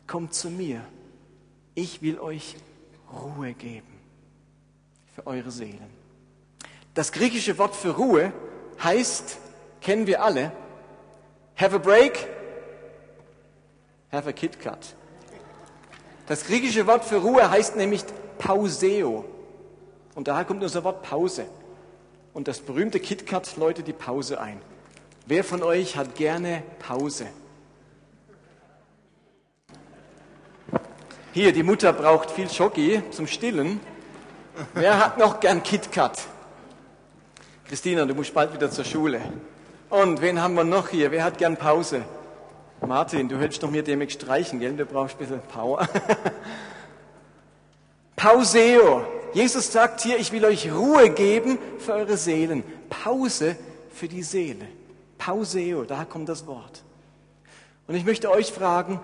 Kommt 0.06 0.34
zu 0.34 0.50
mir. 0.50 0.82
Ich 1.74 2.02
will 2.02 2.18
euch 2.18 2.56
Ruhe 3.12 3.52
geben 3.54 3.86
für 5.14 5.26
eure 5.26 5.50
Seelen. 5.50 6.01
Das 6.94 7.12
griechische 7.12 7.56
Wort 7.58 7.74
für 7.74 7.96
Ruhe 7.96 8.32
heißt 8.82 9.38
kennen 9.80 10.06
wir 10.06 10.22
alle, 10.22 10.52
Have 11.56 11.74
a 11.74 11.78
break? 11.78 12.28
Have 14.10 14.28
a 14.28 14.32
KitKat. 14.32 14.94
Das 16.26 16.44
griechische 16.44 16.86
Wort 16.86 17.04
für 17.04 17.16
Ruhe 17.16 17.50
heißt 17.50 17.76
nämlich 17.76 18.04
Pauseo. 18.38 19.24
Und 20.14 20.28
daher 20.28 20.44
kommt 20.44 20.62
unser 20.62 20.84
Wort 20.84 21.02
Pause. 21.02 21.46
Und 22.32 22.48
das 22.48 22.60
berühmte 22.60 23.00
KitKat 23.00 23.56
läutet 23.56 23.86
die 23.86 23.92
Pause 23.92 24.40
ein. 24.40 24.60
Wer 25.26 25.44
von 25.44 25.62
euch 25.62 25.96
hat 25.96 26.14
gerne 26.14 26.62
Pause? 26.78 27.26
Hier, 31.32 31.52
die 31.52 31.62
Mutter 31.62 31.92
braucht 31.92 32.30
viel 32.30 32.50
Schoki 32.50 33.02
zum 33.10 33.26
Stillen. 33.26 33.80
Wer 34.74 34.98
hat 34.98 35.18
noch 35.18 35.40
gern 35.40 35.62
KitKat? 35.62 36.26
Christina, 37.72 38.04
du 38.04 38.14
musst 38.14 38.34
bald 38.34 38.52
wieder 38.52 38.70
zur 38.70 38.84
Schule. 38.84 39.18
Und 39.88 40.20
wen 40.20 40.42
haben 40.42 40.52
wir 40.52 40.62
noch 40.62 40.90
hier? 40.90 41.10
Wer 41.10 41.24
hat 41.24 41.38
gern 41.38 41.56
Pause? 41.56 42.04
Martin, 42.86 43.30
du 43.30 43.38
hältst 43.38 43.62
doch 43.62 43.70
mir 43.70 43.82
demnächst 43.82 44.20
streichen, 44.20 44.60
gell? 44.60 44.76
Du 44.76 44.84
brauchst 44.84 45.14
ein 45.14 45.20
bisschen 45.20 45.40
Power. 45.40 45.88
Pauseo. 48.16 49.06
Jesus 49.32 49.72
sagt 49.72 50.02
hier, 50.02 50.18
ich 50.18 50.32
will 50.32 50.44
euch 50.44 50.70
Ruhe 50.70 51.08
geben 51.08 51.56
für 51.78 51.94
eure 51.94 52.18
Seelen. 52.18 52.62
Pause 52.90 53.56
für 53.88 54.06
die 54.06 54.22
Seele. 54.22 54.68
Pauseo, 55.16 55.84
da 55.84 56.04
kommt 56.04 56.28
das 56.28 56.46
Wort. 56.46 56.82
Und 57.86 57.94
ich 57.94 58.04
möchte 58.04 58.30
euch 58.30 58.52
fragen, 58.52 59.00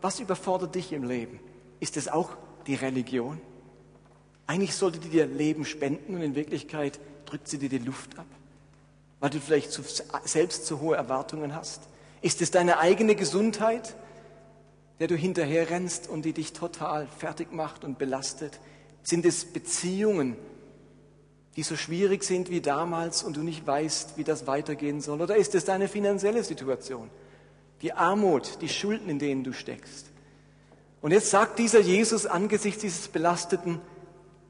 was 0.00 0.20
überfordert 0.20 0.74
dich 0.74 0.90
im 0.94 1.04
Leben? 1.04 1.38
Ist 1.80 1.98
es 1.98 2.08
auch 2.08 2.30
die 2.66 2.76
Religion? 2.76 3.38
Eigentlich 4.46 4.74
sollte 4.74 5.00
die 5.00 5.10
dir 5.10 5.26
Leben 5.26 5.66
spenden 5.66 6.14
und 6.14 6.22
in 6.22 6.34
Wirklichkeit 6.34 6.98
drückt 7.30 7.48
sie 7.48 7.58
dir 7.58 7.68
die 7.68 7.78
Luft 7.78 8.18
ab, 8.18 8.26
weil 9.20 9.30
du 9.30 9.40
vielleicht 9.40 9.72
zu, 9.72 9.82
selbst 10.24 10.66
zu 10.66 10.80
hohe 10.80 10.96
Erwartungen 10.96 11.54
hast. 11.54 11.82
Ist 12.22 12.42
es 12.42 12.50
deine 12.50 12.78
eigene 12.78 13.14
Gesundheit, 13.14 13.94
der 14.98 15.08
du 15.08 15.14
hinterher 15.16 15.70
rennst 15.70 16.08
und 16.08 16.24
die 16.24 16.32
dich 16.32 16.52
total 16.52 17.06
fertig 17.18 17.52
macht 17.52 17.84
und 17.84 17.98
belastet? 17.98 18.58
Sind 19.02 19.24
es 19.24 19.44
Beziehungen, 19.44 20.36
die 21.56 21.62
so 21.62 21.76
schwierig 21.76 22.24
sind 22.24 22.50
wie 22.50 22.60
damals 22.60 23.22
und 23.22 23.36
du 23.36 23.42
nicht 23.42 23.66
weißt, 23.66 24.16
wie 24.16 24.24
das 24.24 24.46
weitergehen 24.46 25.00
soll? 25.00 25.20
Oder 25.20 25.36
ist 25.36 25.54
es 25.54 25.64
deine 25.64 25.88
finanzielle 25.88 26.44
Situation? 26.44 27.10
Die 27.82 27.92
Armut, 27.92 28.58
die 28.60 28.68
Schulden, 28.68 29.08
in 29.08 29.18
denen 29.18 29.44
du 29.44 29.52
steckst? 29.52 30.06
Und 31.00 31.12
jetzt 31.12 31.30
sagt 31.30 31.58
dieser 31.58 31.80
Jesus 31.80 32.26
angesichts 32.26 32.82
dieses 32.82 33.08
belasteten 33.08 33.80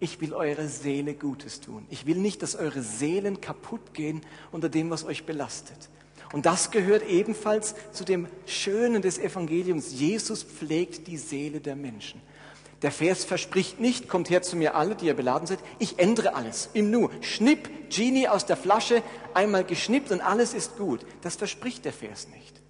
ich 0.00 0.20
will 0.20 0.32
eure 0.32 0.66
Seele 0.66 1.14
Gutes 1.14 1.60
tun. 1.60 1.86
Ich 1.90 2.06
will 2.06 2.16
nicht, 2.16 2.42
dass 2.42 2.56
eure 2.56 2.82
Seelen 2.82 3.40
kaputt 3.40 3.92
gehen 3.92 4.22
unter 4.50 4.70
dem, 4.70 4.90
was 4.90 5.04
euch 5.04 5.24
belastet. 5.24 5.90
Und 6.32 6.46
das 6.46 6.70
gehört 6.70 7.06
ebenfalls 7.06 7.74
zu 7.92 8.04
dem 8.04 8.26
Schönen 8.46 9.02
des 9.02 9.18
Evangeliums. 9.18 9.92
Jesus 9.92 10.42
pflegt 10.42 11.06
die 11.06 11.18
Seele 11.18 11.60
der 11.60 11.76
Menschen. 11.76 12.20
Der 12.82 12.92
Vers 12.92 13.24
verspricht 13.24 13.78
nicht, 13.78 14.08
kommt 14.08 14.30
her 14.30 14.40
zu 14.40 14.56
mir 14.56 14.74
alle, 14.74 14.94
die 14.94 15.06
ihr 15.06 15.14
beladen 15.14 15.46
seid, 15.46 15.58
ich 15.78 15.98
ändere 15.98 16.34
alles 16.34 16.70
im 16.72 16.90
Nu. 16.90 17.10
Schnipp, 17.20 17.68
Genie 17.90 18.26
aus 18.26 18.46
der 18.46 18.56
Flasche, 18.56 19.02
einmal 19.34 19.64
geschnippt 19.64 20.10
und 20.12 20.22
alles 20.22 20.54
ist 20.54 20.78
gut. 20.78 21.04
Das 21.20 21.36
verspricht 21.36 21.84
der 21.84 21.92
Vers 21.92 22.28
nicht. 22.28 22.62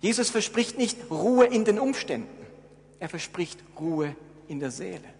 Jesus 0.00 0.28
verspricht 0.28 0.76
nicht 0.76 0.98
Ruhe 1.10 1.46
in 1.46 1.64
den 1.64 1.78
Umständen. 1.78 2.28
Er 3.00 3.08
verspricht 3.08 3.58
Ruhe 3.80 4.14
in 4.48 4.60
der 4.60 4.70
Seele. 4.70 5.14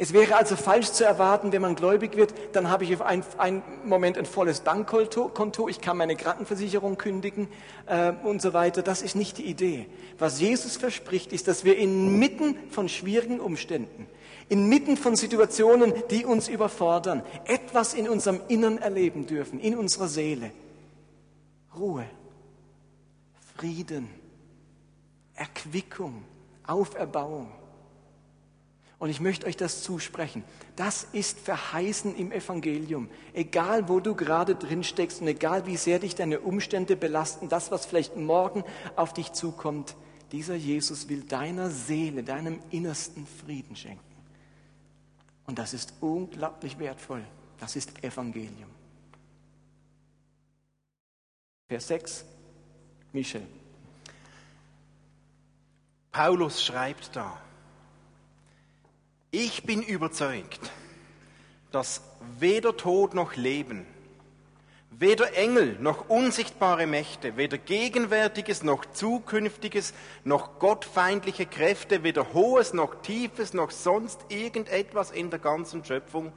Es 0.00 0.12
wäre 0.12 0.36
also 0.36 0.54
falsch 0.54 0.92
zu 0.92 1.04
erwarten, 1.04 1.50
wenn 1.50 1.60
man 1.60 1.74
gläubig 1.74 2.16
wird, 2.16 2.32
dann 2.52 2.70
habe 2.70 2.84
ich 2.84 2.94
auf 2.94 3.02
einen, 3.02 3.24
einen 3.36 3.64
Moment 3.84 4.16
ein 4.16 4.26
volles 4.26 4.60
Bankkonto, 4.60 5.68
ich 5.68 5.80
kann 5.80 5.96
meine 5.96 6.14
Krankenversicherung 6.14 6.96
kündigen 6.96 7.48
äh, 7.86 8.12
und 8.22 8.40
so 8.40 8.52
weiter. 8.52 8.82
Das 8.82 9.02
ist 9.02 9.16
nicht 9.16 9.38
die 9.38 9.46
Idee. 9.46 9.86
Was 10.16 10.40
Jesus 10.40 10.76
verspricht, 10.76 11.32
ist, 11.32 11.48
dass 11.48 11.64
wir 11.64 11.76
inmitten 11.76 12.56
von 12.70 12.88
schwierigen 12.88 13.40
Umständen, 13.40 14.06
inmitten 14.48 14.96
von 14.96 15.16
Situationen, 15.16 15.92
die 16.10 16.24
uns 16.24 16.46
überfordern, 16.46 17.24
etwas 17.44 17.92
in 17.92 18.08
unserem 18.08 18.40
Innern 18.46 18.78
erleben 18.78 19.26
dürfen, 19.26 19.58
in 19.58 19.76
unserer 19.76 20.06
Seele. 20.06 20.52
Ruhe, 21.76 22.04
Frieden, 23.56 24.08
Erquickung, 25.34 26.22
Auferbauung. 26.64 27.57
Und 28.98 29.10
ich 29.10 29.20
möchte 29.20 29.46
euch 29.46 29.56
das 29.56 29.82
zusprechen. 29.82 30.42
Das 30.74 31.06
ist 31.12 31.38
verheißen 31.38 32.16
im 32.16 32.32
Evangelium. 32.32 33.08
Egal, 33.32 33.88
wo 33.88 34.00
du 34.00 34.16
gerade 34.16 34.56
drin 34.56 34.82
steckst 34.82 35.20
und 35.20 35.28
egal, 35.28 35.66
wie 35.66 35.76
sehr 35.76 36.00
dich 36.00 36.16
deine 36.16 36.40
Umstände 36.40 36.96
belasten, 36.96 37.48
das, 37.48 37.70
was 37.70 37.86
vielleicht 37.86 38.16
morgen 38.16 38.64
auf 38.96 39.12
dich 39.12 39.32
zukommt, 39.32 39.94
dieser 40.32 40.56
Jesus 40.56 41.08
will 41.08 41.22
deiner 41.22 41.70
Seele, 41.70 42.24
deinem 42.24 42.58
Innersten 42.70 43.26
Frieden 43.26 43.76
schenken. 43.76 44.02
Und 45.46 45.58
das 45.58 45.74
ist 45.74 45.94
unglaublich 46.00 46.78
wertvoll. 46.78 47.24
Das 47.58 47.76
ist 47.76 48.02
Evangelium. 48.04 48.68
Vers 51.68 51.88
6, 51.88 52.24
Michel. 53.12 53.46
Paulus 56.10 56.62
schreibt 56.62 57.14
da, 57.14 57.40
ich 59.30 59.64
bin 59.64 59.82
überzeugt, 59.82 60.70
dass 61.70 62.02
weder 62.38 62.76
Tod 62.76 63.14
noch 63.14 63.36
Leben, 63.36 63.86
weder 64.90 65.36
Engel 65.36 65.76
noch 65.80 66.08
unsichtbare 66.08 66.86
Mächte, 66.86 67.36
weder 67.36 67.58
Gegenwärtiges 67.58 68.62
noch 68.62 68.86
Zukünftiges, 68.86 69.92
noch 70.24 70.58
gottfeindliche 70.58 71.46
Kräfte, 71.46 72.02
weder 72.02 72.32
Hohes 72.32 72.72
noch 72.72 73.02
Tiefes, 73.02 73.52
noch 73.52 73.70
sonst 73.70 74.24
irgendetwas 74.28 75.10
in 75.10 75.30
der 75.30 75.38
ganzen 75.38 75.84
Schöpfung 75.84 76.32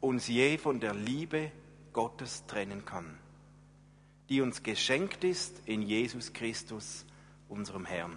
uns 0.00 0.28
je 0.28 0.58
von 0.58 0.80
der 0.80 0.94
Liebe 0.94 1.50
Gottes 1.92 2.44
trennen 2.46 2.84
kann, 2.84 3.18
die 4.28 4.40
uns 4.40 4.62
geschenkt 4.62 5.24
ist 5.24 5.62
in 5.64 5.80
Jesus 5.80 6.32
Christus, 6.32 7.06
unserem 7.48 7.86
Herrn. 7.86 8.16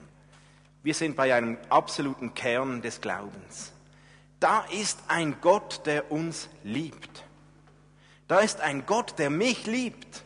Wir 0.83 0.93
sind 0.93 1.15
bei 1.15 1.33
einem 1.33 1.57
absoluten 1.69 2.33
Kern 2.33 2.81
des 2.81 2.99
Glaubens. 2.99 3.71
Da 4.39 4.61
ist 4.71 4.99
ein 5.07 5.41
Gott, 5.41 5.81
der 5.85 6.11
uns 6.11 6.49
liebt. 6.63 7.23
Da 8.27 8.39
ist 8.39 8.61
ein 8.61 8.85
Gott, 8.85 9.15
der 9.17 9.29
mich 9.29 9.65
liebt. 9.65 10.23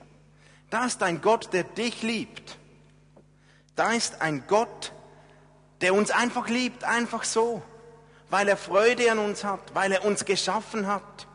Da 0.69 0.85
ist 0.85 1.01
ein 1.01 1.21
Gott, 1.21 1.51
der 1.53 1.63
dich 1.63 2.03
liebt. 2.03 2.57
Da 3.75 3.91
ist 3.93 4.21
ein 4.21 4.45
Gott, 4.47 4.93
der 5.81 5.95
uns 5.95 6.11
einfach 6.11 6.47
liebt, 6.47 6.83
einfach 6.83 7.23
so, 7.23 7.63
weil 8.29 8.47
er 8.47 8.57
Freude 8.57 9.11
an 9.11 9.19
uns 9.19 9.43
hat, 9.43 9.73
weil 9.73 9.91
er 9.91 10.05
uns 10.05 10.25
geschaffen 10.25 10.85
hat. 10.85 11.27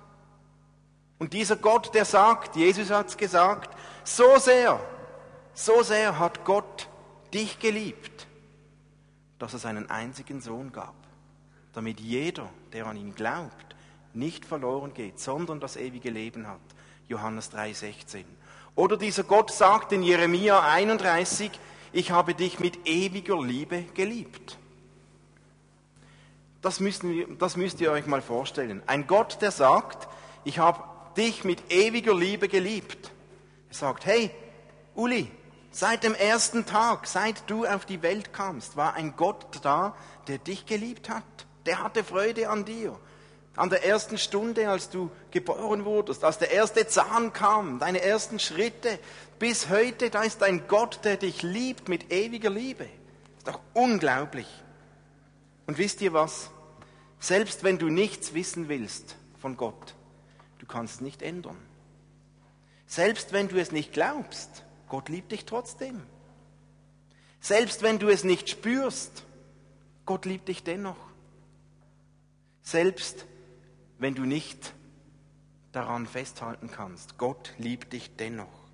Und 1.18 1.32
dieser 1.32 1.56
Gott, 1.56 1.94
der 1.94 2.04
sagt, 2.04 2.54
Jesus 2.54 2.90
hat 2.90 3.08
es 3.08 3.16
gesagt, 3.16 3.76
so 4.04 4.38
sehr, 4.38 4.78
so 5.52 5.82
sehr 5.82 6.18
hat 6.20 6.44
Gott 6.44 6.88
dich 7.34 7.58
geliebt, 7.58 8.28
dass 9.40 9.52
er 9.52 9.58
seinen 9.58 9.90
einzigen 9.90 10.40
Sohn 10.40 10.70
gab 10.70 10.97
damit 11.78 12.00
jeder, 12.00 12.50
der 12.72 12.86
an 12.86 12.96
ihn 12.96 13.14
glaubt, 13.14 13.76
nicht 14.12 14.44
verloren 14.44 14.94
geht, 14.94 15.20
sondern 15.20 15.60
das 15.60 15.76
ewige 15.76 16.10
Leben 16.10 16.48
hat. 16.48 16.58
Johannes 17.06 17.52
3:16. 17.52 18.24
Oder 18.74 18.96
dieser 18.96 19.22
Gott 19.22 19.52
sagt 19.52 19.92
in 19.92 20.02
Jeremia 20.02 20.60
31, 20.60 21.52
ich 21.92 22.10
habe 22.10 22.34
dich 22.34 22.58
mit 22.58 22.88
ewiger 22.88 23.40
Liebe 23.40 23.84
geliebt. 23.94 24.58
Das, 26.62 26.80
müssen 26.80 27.38
das 27.38 27.56
müsst 27.56 27.80
ihr 27.80 27.92
euch 27.92 28.06
mal 28.06 28.22
vorstellen. 28.22 28.82
Ein 28.88 29.06
Gott, 29.06 29.40
der 29.40 29.52
sagt, 29.52 30.08
ich 30.42 30.58
habe 30.58 30.82
dich 31.16 31.44
mit 31.44 31.70
ewiger 31.70 32.12
Liebe 32.12 32.48
geliebt. 32.48 33.12
Er 33.68 33.74
sagt, 33.74 34.04
hey, 34.04 34.32
Uli, 34.96 35.30
seit 35.70 36.02
dem 36.02 36.16
ersten 36.16 36.66
Tag, 36.66 37.06
seit 37.06 37.48
du 37.48 37.64
auf 37.66 37.86
die 37.86 38.02
Welt 38.02 38.32
kamst, 38.32 38.76
war 38.76 38.94
ein 38.94 39.14
Gott 39.16 39.60
da, 39.62 39.94
der 40.26 40.38
dich 40.38 40.66
geliebt 40.66 41.08
hat 41.08 41.22
der 41.66 41.83
hatte 41.83 42.05
Freude 42.05 42.49
an 42.49 42.64
dir. 42.64 42.99
An 43.57 43.71
der 43.71 43.85
ersten 43.85 44.18
Stunde, 44.18 44.68
als 44.68 44.88
du 44.88 45.11
geboren 45.33 45.85
wurdest, 45.85 46.23
als 46.23 46.38
der 46.38 46.53
erste 46.53 46.87
Zahn 46.87 47.33
kam, 47.33 47.81
deine 47.81 48.01
ersten 48.01 48.38
Schritte, 48.38 49.01
bis 49.38 49.68
heute, 49.68 50.11
da 50.11 50.23
ist 50.23 50.42
ein 50.42 50.68
Gott, 50.68 51.01
der 51.03 51.16
dich 51.16 51.42
liebt 51.42 51.88
mit 51.88 52.12
ewiger 52.12 52.51
Liebe. 52.51 52.88
Ist 53.37 53.49
doch 53.49 53.61
unglaublich. 53.75 54.47
Und 55.66 55.79
wisst 55.79 56.01
ihr 56.03 56.12
was? 56.12 56.51
Selbst 57.18 57.64
wenn 57.64 57.79
du 57.79 57.88
nichts 57.88 58.33
wissen 58.33 58.68
willst 58.68 59.16
von 59.40 59.57
Gott, 59.57 59.94
du 60.61 60.66
kannst 60.66 60.97
es 60.97 61.01
nicht 61.01 61.23
ändern. 61.23 61.59
Selbst 62.87 63.33
wenn 63.33 63.49
du 63.49 63.61
es 63.61 63.73
nicht 63.73 63.92
glaubst, 63.92 64.64
Gott 64.88 65.09
liebt 65.09 65.33
dich 65.33 65.44
trotzdem. 65.44 66.03
Selbst 67.40 67.83
wenn 67.83 67.99
du 67.99 68.09
es 68.09 68.25
nicht 68.25 68.49
spürst, 68.49 69.25
Gott 70.07 70.25
liebt 70.25 70.49
dich 70.49 70.64
dennoch. 70.64 70.97
Selbst 72.68 73.24
wenn 73.98 74.14
du 74.14 74.26
nicht 74.26 74.74
daran 75.72 76.07
festhalten 76.07 76.70
kannst, 76.70 77.16
Gott 77.16 77.54
liebt 77.57 77.94
dich 77.94 78.14
dennoch. 78.16 78.68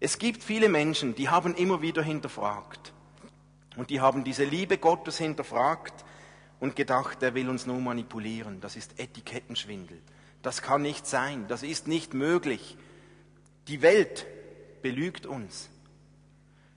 Es 0.00 0.18
gibt 0.18 0.42
viele 0.42 0.70
Menschen, 0.70 1.14
die 1.14 1.28
haben 1.28 1.54
immer 1.54 1.82
wieder 1.82 2.02
hinterfragt. 2.02 2.94
Und 3.76 3.90
die 3.90 4.00
haben 4.00 4.24
diese 4.24 4.44
Liebe 4.44 4.78
Gottes 4.78 5.18
hinterfragt 5.18 6.06
und 6.58 6.74
gedacht, 6.74 7.22
er 7.22 7.34
will 7.34 7.50
uns 7.50 7.66
nur 7.66 7.78
manipulieren. 7.80 8.62
Das 8.62 8.76
ist 8.76 8.98
Etikettenschwindel. 8.98 10.00
Das 10.40 10.62
kann 10.62 10.80
nicht 10.80 11.06
sein. 11.06 11.44
Das 11.48 11.62
ist 11.62 11.88
nicht 11.88 12.14
möglich. 12.14 12.78
Die 13.68 13.82
Welt 13.82 14.26
belügt 14.80 15.26
uns. 15.26 15.68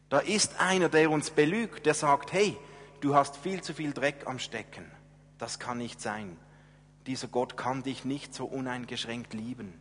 Da 0.09 0.19
ist 0.19 0.59
einer, 0.59 0.89
der 0.89 1.11
uns 1.11 1.29
belügt, 1.29 1.85
der 1.85 1.93
sagt, 1.93 2.33
hey, 2.33 2.57
du 2.99 3.15
hast 3.15 3.37
viel 3.37 3.61
zu 3.61 3.73
viel 3.73 3.93
Dreck 3.93 4.27
am 4.27 4.37
Stecken. 4.37 4.94
Das 5.37 5.59
kann 5.59 5.77
nicht 5.77 6.01
sein. 6.01 6.37
Dieser 7.07 7.27
Gott 7.27 7.57
kann 7.57 7.83
dich 7.83 8.05
nicht 8.05 8.33
so 8.33 8.45
uneingeschränkt 8.45 9.33
lieben. 9.33 9.73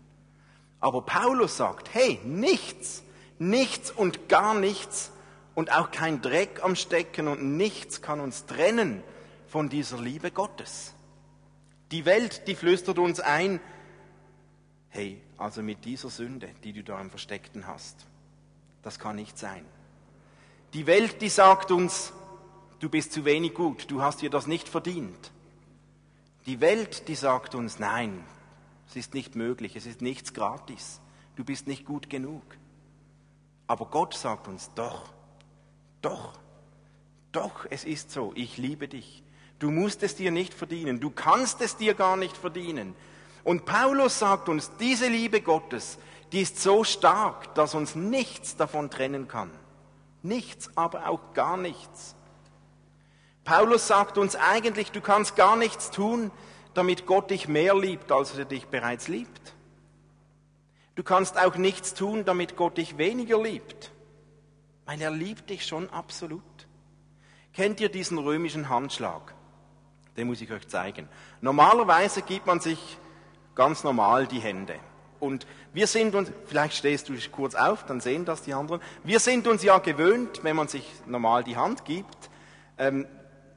Aber 0.81 1.03
Paulus 1.03 1.57
sagt, 1.57 1.95
hey, 1.95 2.21
nichts, 2.25 3.03
nichts 3.39 3.91
und 3.91 4.29
gar 4.29 4.55
nichts 4.55 5.11
und 5.55 5.73
auch 5.73 5.91
kein 5.91 6.21
Dreck 6.21 6.63
am 6.63 6.77
Stecken 6.77 7.29
und 7.29 7.57
nichts 7.57 8.03
kann 8.03 8.21
uns 8.21 8.47
trennen 8.47 9.03
von 9.47 9.69
dieser 9.69 9.99
Liebe 9.99 10.31
Gottes. 10.31 10.93
Die 11.91 12.05
Welt, 12.05 12.49
die 12.49 12.55
flüstert 12.55 12.99
uns 12.99 13.21
ein, 13.21 13.61
hey, 14.89 15.21
also 15.39 15.63
mit 15.63 15.85
dieser 15.85 16.11
Sünde, 16.11 16.51
die 16.65 16.73
du 16.73 16.83
da 16.83 17.01
im 17.01 17.11
Versteckten 17.11 17.67
hast, 17.67 18.07
das 18.83 18.99
kann 18.99 19.17
nicht 19.17 19.39
sein. 19.39 19.65
Die 20.75 20.87
Welt, 20.87 21.23
die 21.23 21.29
sagt 21.29 21.71
uns, 21.71 22.13
du 22.81 22.89
bist 22.89 23.13
zu 23.13 23.25
wenig 23.25 23.55
gut, 23.55 23.91
du 23.91 24.03
hast 24.03 24.23
dir 24.23 24.31
das 24.31 24.47
nicht 24.47 24.69
verdient. 24.69 25.31
Die 26.47 26.61
Welt, 26.61 27.09
die 27.09 27.15
sagt 27.15 27.55
uns, 27.55 27.79
nein, 27.79 28.25
es 28.89 28.97
ist 28.97 29.15
nicht 29.15 29.35
möglich, 29.35 29.77
es 29.77 29.87
ist 29.87 30.03
nichts 30.03 30.35
gratis, 30.35 31.01
du 31.37 31.45
bist 31.45 31.67
nicht 31.67 31.85
gut 31.87 32.11
genug. 32.11 32.43
Aber 33.67 33.87
Gott 33.87 34.15
sagt 34.15 34.47
uns, 34.47 34.71
doch, 34.75 35.11
doch, 36.03 36.39
doch, 37.33 37.67
es 37.71 37.85
ist 37.85 38.11
so, 38.11 38.33
ich 38.35 38.59
liebe 38.59 38.89
dich. 38.89 39.23
Du 39.59 39.71
musst 39.71 40.03
es 40.03 40.17
dir 40.17 40.31
nicht 40.31 40.53
verdienen, 40.53 41.01
du 41.01 41.11
kannst 41.11 41.61
es 41.63 41.77
dir 41.77 41.95
gar 41.95 42.17
nicht 42.17 42.37
verdienen. 42.37 42.95
Und 43.43 43.65
Paulus 43.65 44.19
sagt 44.19 44.49
uns, 44.49 44.71
diese 44.79 45.09
Liebe 45.09 45.41
Gottes, 45.41 45.99
die 46.33 46.43
ist 46.43 46.61
so 46.61 46.85
stark, 46.85 47.55
dass 47.55 47.75
uns 47.75 47.95
nichts 47.95 48.57
davon 48.57 48.91
trennen 48.91 49.29
kann. 49.29 49.51
Nichts, 50.23 50.71
aber 50.77 51.09
auch 51.09 51.33
gar 51.35 51.57
nichts. 51.57 52.14
Paulus 53.45 53.87
sagt 53.87 54.19
uns 54.19 54.37
eigentlich, 54.37 54.91
du 54.91 55.01
kannst 55.01 55.37
gar 55.37 55.57
nichts 55.57 55.91
tun, 55.91 56.31
damit 56.73 57.07
Gott 57.07 57.31
dich 57.31 57.47
mehr 57.47 57.75
liebt, 57.75 58.11
als 58.11 58.37
er 58.37 58.45
dich 58.45 58.67
bereits 58.67 59.09
liebt. 59.09 59.55
Du 60.95 61.03
kannst 61.03 61.39
auch 61.39 61.57
nichts 61.57 61.95
tun, 61.95 62.25
damit 62.25 62.57
Gott 62.57 62.79
dich 62.79 62.99
weniger 62.99 63.43
liebt, 63.43 63.93
weil 64.87 65.01
er 65.01 65.11
liebt 65.11 65.51
dich 65.51 65.67
schon 65.67 65.91
absolut. 65.91 66.43
Kennt 67.53 67.81
ihr 67.81 67.89
diesen 67.89 68.19
römischen 68.19 68.69
Handschlag? 68.69 69.35
Den 70.17 70.29
muss 70.29 70.41
ich 70.41 70.51
euch 70.51 70.67
zeigen. 70.69 71.09
Normalerweise 71.41 72.23
gibt 72.23 72.47
man 72.47 72.61
sich 72.61 72.99
ganz 73.55 73.85
normal 73.85 74.27
die 74.27 74.41
Hände. 74.41 74.77
Und 75.21 75.47
wir 75.73 75.87
sind 75.87 76.15
uns, 76.15 76.31
vielleicht 76.47 76.75
stehst 76.75 77.09
du 77.09 77.15
kurz 77.33 77.55
auf, 77.55 77.85
dann 77.87 78.01
sehen 78.01 78.25
das 78.25 78.43
die 78.43 78.55
anderen. 78.55 78.81
Wir 79.03 79.21
sind 79.21 79.47
uns 79.47 79.63
ja 79.63 79.79
gewöhnt, 79.79 80.41
wenn 80.43 80.57
man 80.57 80.69
sich 80.69 80.89
normal 81.07 81.45
die 81.45 81.57
Hand 81.57 81.85
gibt. 81.85 82.31
Ähm, 82.79 83.07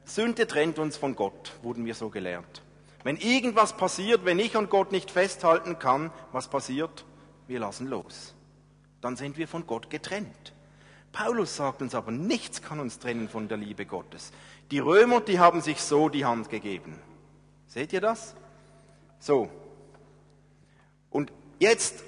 Sünde 0.08 0.46
trennt 0.46 0.78
uns 0.78 0.96
von 0.96 1.14
Gott, 1.14 1.52
wurden 1.62 1.84
wir 1.84 1.94
so 1.94 2.08
gelehrt. 2.08 2.62
Wenn 3.04 3.16
irgendwas 3.16 3.76
passiert, 3.76 4.24
wenn 4.24 4.38
ich 4.38 4.56
und 4.56 4.70
Gott 4.70 4.92
nicht 4.92 5.10
festhalten 5.10 5.78
kann, 5.78 6.10
was 6.32 6.48
passiert? 6.48 7.04
wir 7.48 7.58
lassen 7.58 7.88
los. 7.88 8.34
Dann 9.00 9.16
sind 9.16 9.36
wir 9.38 9.48
von 9.48 9.66
Gott 9.66 9.90
getrennt. 9.90 10.52
Paulus 11.10 11.56
sagt 11.56 11.82
uns 11.82 11.94
aber, 11.94 12.12
nichts 12.12 12.62
kann 12.62 12.78
uns 12.78 12.98
trennen 12.98 13.28
von 13.28 13.48
der 13.48 13.56
Liebe 13.56 13.86
Gottes. 13.86 14.30
Die 14.70 14.78
Römer, 14.78 15.20
die 15.20 15.38
haben 15.38 15.62
sich 15.62 15.80
so 15.80 16.08
die 16.08 16.26
Hand 16.26 16.50
gegeben. 16.50 16.98
Seht 17.66 17.92
ihr 17.92 18.02
das? 18.02 18.34
So. 19.18 19.48
Und 21.10 21.32
jetzt, 21.58 22.04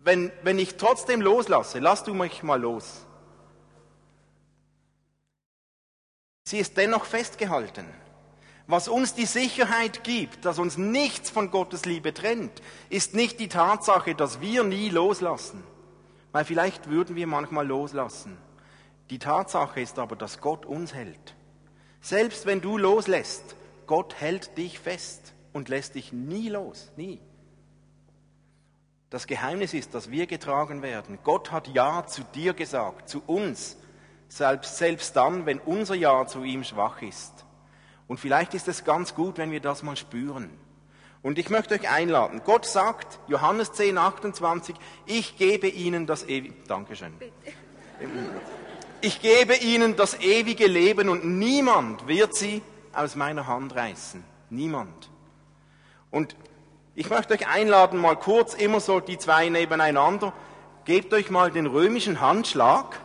wenn, 0.00 0.30
wenn 0.42 0.58
ich 0.58 0.76
trotzdem 0.76 1.22
loslasse, 1.22 1.78
lass 1.78 2.04
du 2.04 2.12
mich 2.12 2.42
mal 2.42 2.60
los. 2.60 3.06
Sie 6.50 6.58
ist 6.58 6.76
dennoch 6.76 7.04
festgehalten. 7.04 7.86
Was 8.66 8.88
uns 8.88 9.14
die 9.14 9.26
Sicherheit 9.26 10.02
gibt, 10.02 10.44
dass 10.44 10.58
uns 10.58 10.76
nichts 10.76 11.30
von 11.30 11.52
Gottes 11.52 11.84
Liebe 11.84 12.12
trennt, 12.12 12.60
ist 12.88 13.14
nicht 13.14 13.38
die 13.38 13.46
Tatsache, 13.46 14.16
dass 14.16 14.40
wir 14.40 14.64
nie 14.64 14.88
loslassen. 14.88 15.62
Weil 16.32 16.44
vielleicht 16.44 16.90
würden 16.90 17.14
wir 17.14 17.28
manchmal 17.28 17.68
loslassen. 17.68 18.36
Die 19.10 19.20
Tatsache 19.20 19.80
ist 19.80 20.00
aber, 20.00 20.16
dass 20.16 20.40
Gott 20.40 20.66
uns 20.66 20.92
hält. 20.92 21.36
Selbst 22.00 22.46
wenn 22.46 22.60
du 22.60 22.78
loslässt, 22.78 23.54
Gott 23.86 24.16
hält 24.20 24.58
dich 24.58 24.80
fest 24.80 25.34
und 25.52 25.68
lässt 25.68 25.94
dich 25.94 26.12
nie 26.12 26.48
los, 26.48 26.90
nie. 26.96 27.20
Das 29.08 29.28
Geheimnis 29.28 29.72
ist, 29.72 29.94
dass 29.94 30.10
wir 30.10 30.26
getragen 30.26 30.82
werden. 30.82 31.20
Gott 31.22 31.52
hat 31.52 31.68
Ja 31.68 32.08
zu 32.08 32.24
dir 32.34 32.54
gesagt, 32.54 33.08
zu 33.08 33.22
uns, 33.24 33.76
selbst, 34.30 34.78
selbst 34.78 35.16
dann, 35.16 35.44
wenn 35.44 35.58
unser 35.58 35.94
Ja 35.94 36.26
zu 36.26 36.42
ihm 36.44 36.64
schwach 36.64 37.02
ist. 37.02 37.44
Und 38.08 38.18
vielleicht 38.18 38.54
ist 38.54 38.68
es 38.68 38.84
ganz 38.84 39.14
gut, 39.14 39.38
wenn 39.38 39.50
wir 39.50 39.60
das 39.60 39.82
mal 39.82 39.96
spüren. 39.96 40.50
Und 41.22 41.38
ich 41.38 41.50
möchte 41.50 41.74
euch 41.74 41.90
einladen. 41.90 42.40
Gott 42.44 42.64
sagt, 42.64 43.18
Johannes 43.28 43.72
10, 43.72 43.98
28, 43.98 44.74
ich 45.04 45.36
gebe 45.36 45.68
ihnen 45.68 46.06
das 46.06 46.26
ewige, 46.26 46.54
Dankeschön. 46.66 47.12
Ich 49.02 49.20
gebe 49.20 49.56
ihnen 49.56 49.96
das 49.96 50.18
ewige 50.20 50.66
Leben 50.66 51.08
und 51.08 51.24
niemand 51.24 52.06
wird 52.06 52.34
sie 52.34 52.62
aus 52.94 53.16
meiner 53.16 53.46
Hand 53.46 53.74
reißen. 53.74 54.24
Niemand. 54.48 55.10
Und 56.10 56.36
ich 56.94 57.10
möchte 57.10 57.34
euch 57.34 57.46
einladen, 57.46 57.98
mal 57.98 58.16
kurz 58.16 58.54
immer 58.54 58.80
so 58.80 59.00
die 59.00 59.18
zwei 59.18 59.48
nebeneinander. 59.48 60.32
Gebt 60.84 61.12
euch 61.12 61.30
mal 61.30 61.50
den 61.50 61.66
römischen 61.66 62.20
Handschlag 62.20 63.00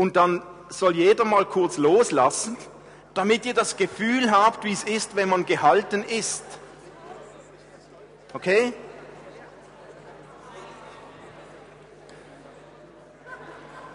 und 0.00 0.16
dann 0.16 0.42
soll 0.68 0.96
jeder 0.96 1.24
mal 1.24 1.44
kurz 1.44 1.76
loslassen 1.76 2.56
damit 3.14 3.44
ihr 3.46 3.54
das 3.54 3.76
Gefühl 3.76 4.30
habt, 4.30 4.64
wie 4.64 4.72
es 4.72 4.84
ist, 4.84 5.16
wenn 5.16 5.28
man 5.28 5.46
gehalten 5.46 6.04
ist. 6.04 6.44
Okay? 8.32 8.72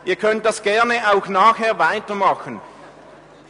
Ihr 0.03 0.15
könnt 0.17 0.45
das 0.45 0.61
gerne 0.61 1.11
auch 1.11 1.27
nachher 1.27 1.79
weitermachen. 1.79 2.61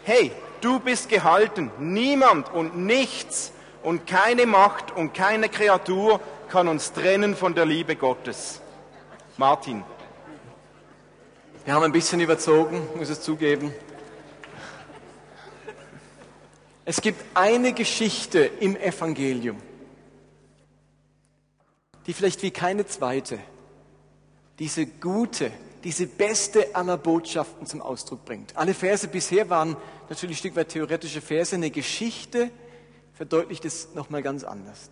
Hey, 0.04 0.32
du 0.62 0.80
bist 0.80 1.10
gehalten. 1.10 1.72
Niemand 1.80 2.54
und 2.54 2.78
nichts 2.78 3.52
und 3.84 4.08
keine 4.08 4.46
Macht 4.46 4.96
und 4.96 5.14
keine 5.14 5.50
Kreatur 5.50 6.22
kann 6.50 6.68
uns 6.68 6.94
trennen 6.94 7.36
von 7.36 7.56
der 7.56 7.66
Liebe 7.66 7.96
Gottes. 7.96 8.62
Martin. 9.38 9.84
Wir 11.66 11.74
haben 11.74 11.82
ein 11.82 11.92
bisschen 11.92 12.20
überzogen, 12.20 12.88
muss 12.96 13.10
es 13.10 13.22
zugeben. 13.22 13.74
Es 16.86 17.02
gibt 17.02 17.26
eine 17.34 17.74
Geschichte 17.74 18.40
im 18.60 18.76
Evangelium, 18.76 19.58
die 22.06 22.14
vielleicht 22.14 22.44
wie 22.44 22.52
keine 22.52 22.86
zweite 22.86 23.40
diese 24.60 24.86
gute, 24.86 25.52
diese 25.84 26.06
beste 26.06 26.76
aller 26.76 26.98
Botschaften 26.98 27.66
zum 27.66 27.82
Ausdruck 27.82 28.24
bringt. 28.26 28.56
Alle 28.56 28.76
Verse 28.76 29.08
bisher 29.08 29.50
waren 29.50 29.76
natürlich 30.08 30.38
ein 30.38 30.40
Stück 30.40 30.56
weit 30.56 30.70
theoretische 30.70 31.20
Verse, 31.20 31.56
eine 31.56 31.72
Geschichte 31.72 32.52
verdeutlicht 33.16 33.66
es 33.66 33.96
nochmal 33.96 34.22
ganz 34.22 34.44
anders. 34.44 34.92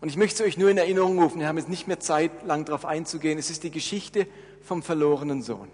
Und 0.00 0.10
ich 0.10 0.16
möchte 0.16 0.44
es 0.44 0.48
euch 0.48 0.58
nur 0.58 0.70
in 0.70 0.78
Erinnerung 0.78 1.18
rufen, 1.20 1.40
wir 1.40 1.48
haben 1.48 1.58
jetzt 1.58 1.68
nicht 1.68 1.88
mehr 1.88 1.98
Zeit, 1.98 2.30
lang 2.46 2.64
darauf 2.64 2.84
einzugehen. 2.84 3.36
Es 3.36 3.50
ist 3.50 3.64
die 3.64 3.72
Geschichte 3.72 4.28
vom 4.66 4.82
verlorenen 4.82 5.42
Sohn. 5.42 5.70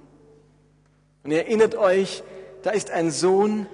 Und 1.24 1.30
ihr 1.30 1.38
erinnert 1.38 1.74
euch, 1.74 2.22
da 2.62 2.70
ist 2.70 2.90
ein 2.90 3.11
Sohn, 3.11 3.66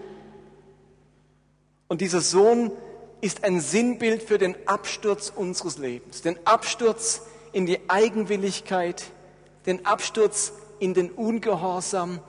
und 1.89 2.01
dieser 2.01 2.21
Sohn 2.21 2.71
ist 3.21 3.43
ein 3.45 3.61
Sinnbild 3.61 4.23
für 4.23 4.39
den 4.39 4.55
Absturz 4.66 5.33
unseres 5.35 5.79
Lebens, 5.79 6.23
den 6.23 6.39
Absturz 6.47 7.23
in 7.53 7.66
die 7.66 7.81
Eigenwilligkeit, 7.89 9.07
den 9.66 9.85
Absturz 9.87 10.53
in 10.79 10.95
den 10.95 11.11
Ungehorsam, 11.11 12.21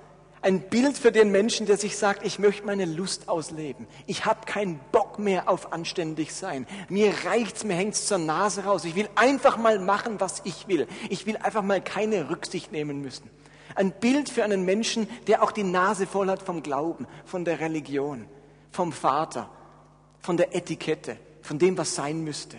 ein 0.42 0.62
Bild 0.70 0.98
für 0.98 1.12
den 1.12 1.32
Menschen, 1.32 1.66
der 1.66 1.78
sich 1.78 1.98
sagt, 1.98 2.26
ich 2.26 2.40
möchte 2.40 2.66
meine 2.66 2.86
Lust 2.86 3.28
ausleben. 3.28 3.88
Ich 4.08 4.26
habe 4.26 4.46
keinen 4.46 4.80
Bock 4.92 5.20
mehr 5.20 5.50
auf 5.50 5.74
anständig 5.74 6.34
sein. 6.34 6.66
Mir 6.88 7.14
reicht's, 7.26 7.64
mir 7.64 7.76
hängt's 7.76 8.08
zur 8.08 8.20
Nase 8.20 8.64
raus. 8.64 8.86
Ich 8.86 8.96
will 8.96 9.10
einfach 9.16 9.58
mal 9.58 9.80
machen, 9.80 10.20
was 10.20 10.42
ich 10.46 10.68
will. 10.68 10.88
Ich 11.10 11.26
will 11.26 11.38
einfach 11.38 11.64
mal 11.64 11.82
keine 11.82 12.30
Rücksicht 12.30 12.72
nehmen 12.72 13.02
müssen. 13.02 13.30
Ein 13.76 13.92
Bild 13.92 14.30
für 14.30 14.44
einen 14.44 14.66
Menschen, 14.66 15.08
der 15.28 15.44
auch 15.44 15.52
die 15.52 15.64
Nase 15.64 16.08
voll 16.08 16.30
hat 16.30 16.42
vom 16.42 16.64
Glauben, 16.64 17.06
von 17.26 17.46
der 17.46 17.60
Religion 17.60 18.26
vom 18.72 18.92
Vater, 18.92 19.50
von 20.20 20.38
der 20.38 20.56
Etikette, 20.56 21.18
von 21.42 21.58
dem, 21.58 21.78
was 21.78 21.96
sein 21.96 22.24
müsste. 22.24 22.58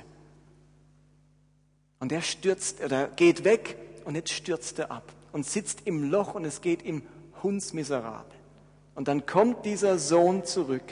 Und 1.98 2.12
er 2.12 2.22
stürzt 2.22 2.82
oder 2.82 3.08
geht 3.08 3.44
weg 3.44 3.76
und 4.04 4.14
jetzt 4.14 4.32
stürzt 4.32 4.78
er 4.78 4.90
ab 4.90 5.12
und 5.32 5.46
sitzt 5.46 5.82
im 5.84 6.10
Loch 6.10 6.34
und 6.34 6.44
es 6.44 6.60
geht 6.60 6.82
ihm 6.82 7.02
hundsmiserabel. 7.42 8.38
Und 8.94 9.08
dann 9.08 9.26
kommt 9.26 9.64
dieser 9.64 9.98
Sohn 9.98 10.44
zurück. 10.44 10.84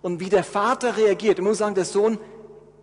Und 0.00 0.20
wie 0.20 0.28
der 0.28 0.44
Vater 0.44 0.96
reagiert, 0.96 1.38
ich 1.38 1.44
muss 1.44 1.58
sagen, 1.58 1.74
der 1.74 1.84
Sohn, 1.84 2.18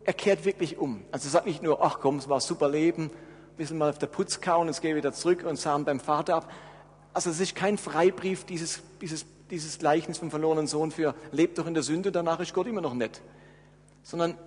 er 0.05 0.13
kehrt 0.13 0.45
wirklich 0.45 0.77
um. 0.77 1.03
Also 1.11 1.27
er 1.27 1.31
sagt 1.31 1.45
nicht 1.45 1.61
nur, 1.61 1.83
ach 1.83 1.99
komm, 1.99 2.17
es 2.17 2.29
war 2.29 2.37
ein 2.37 2.41
super 2.41 2.69
Leben, 2.69 3.05
ein 3.05 3.57
bisschen 3.57 3.77
mal 3.77 3.89
auf 3.89 3.99
der 3.99 4.07
Putz 4.07 4.41
kauen, 4.41 4.67
jetzt 4.67 4.81
gehe 4.81 4.95
wieder 4.95 5.13
zurück 5.13 5.43
und 5.43 5.57
sahen 5.57 5.85
beim 5.85 5.99
Vater 5.99 6.35
ab. 6.35 6.51
Also 7.13 7.29
es 7.29 7.39
ist 7.39 7.55
kein 7.55 7.77
Freibrief, 7.77 8.45
dieses, 8.45 8.81
dieses, 9.01 9.25
dieses 9.49 9.79
Gleichnis 9.79 10.17
vom 10.17 10.29
verlorenen 10.29 10.67
Sohn 10.67 10.91
für 10.91 11.15
lebt 11.31 11.57
doch 11.57 11.67
in 11.67 11.73
der 11.73 11.83
Sünde, 11.83 12.11
danach 12.11 12.39
ist 12.39 12.53
Gott 12.53 12.67
immer 12.67 12.81
noch 12.81 12.93
nett. 12.93 13.21
Sondern 14.03 14.37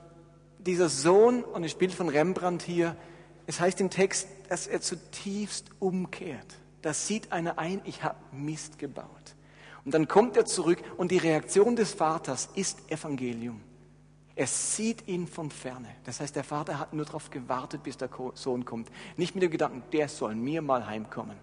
dieser 0.59 0.89
Sohn, 0.89 1.45
und 1.45 1.63
das 1.63 1.75
Bild 1.75 1.93
von 1.93 2.09
Rembrandt 2.09 2.63
hier, 2.63 2.97
es 3.47 3.61
heißt 3.61 3.81
im 3.81 3.91
Text, 3.91 4.29
dass 4.49 4.67
er 4.67 4.81
zutiefst 4.81 5.67
umkehrt. 5.81 6.47
Da 6.83 6.93
sieht 6.93 7.33
einer 7.33 7.59
ein, 7.59 7.81
ich 7.85 8.03
habe 8.03 8.17
Mist 8.33 8.79
gebaut. 8.79 9.07
Und 9.85 9.95
dann 9.95 10.07
kommt 10.09 10.37
er 10.37 10.45
zurück 10.45 10.83
und 10.97 11.11
die 11.11 11.19
Reaktion 11.19 11.77
des 11.77 11.95
Vaters 11.95 12.51
ist 12.55 12.91
Evangelium. 12.91 13.61
Er 14.35 14.47
sieht 14.47 15.07
ihn 15.09 15.27
von 15.27 15.51
ferne. 15.51 15.89
Das 16.05 16.21
heißt, 16.21 16.35
der 16.35 16.45
Vater 16.45 16.79
hat 16.79 16.93
nur 16.93 17.05
darauf 17.05 17.31
gewartet, 17.31 17.83
bis 17.83 17.97
der 17.97 18.09
Sohn 18.35 18.65
kommt. 18.65 18.91
Nicht 19.17 19.35
mit 19.35 19.43
dem 19.43 19.51
Gedanken, 19.51 19.83
der 19.93 20.09
soll 20.09 20.35
mir 20.35 20.63
mal 20.63 20.87
heimkommen, 20.87 21.37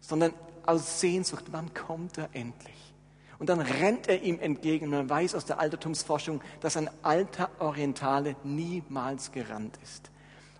sondern 0.00 0.32
aus 0.64 1.00
Sehnsucht, 1.00 1.44
wann 1.50 1.72
kommt 1.74 2.18
er 2.18 2.28
endlich? 2.32 2.94
Und 3.38 3.48
dann 3.48 3.60
rennt 3.60 4.08
er 4.08 4.22
ihm 4.22 4.38
entgegen. 4.38 4.90
Man 4.90 5.08
weiß 5.08 5.34
aus 5.34 5.46
der 5.46 5.58
Altertumsforschung, 5.58 6.42
dass 6.60 6.76
ein 6.76 6.90
alter 7.02 7.50
Orientale 7.58 8.36
niemals 8.44 9.32
gerannt 9.32 9.78
ist. 9.82 10.10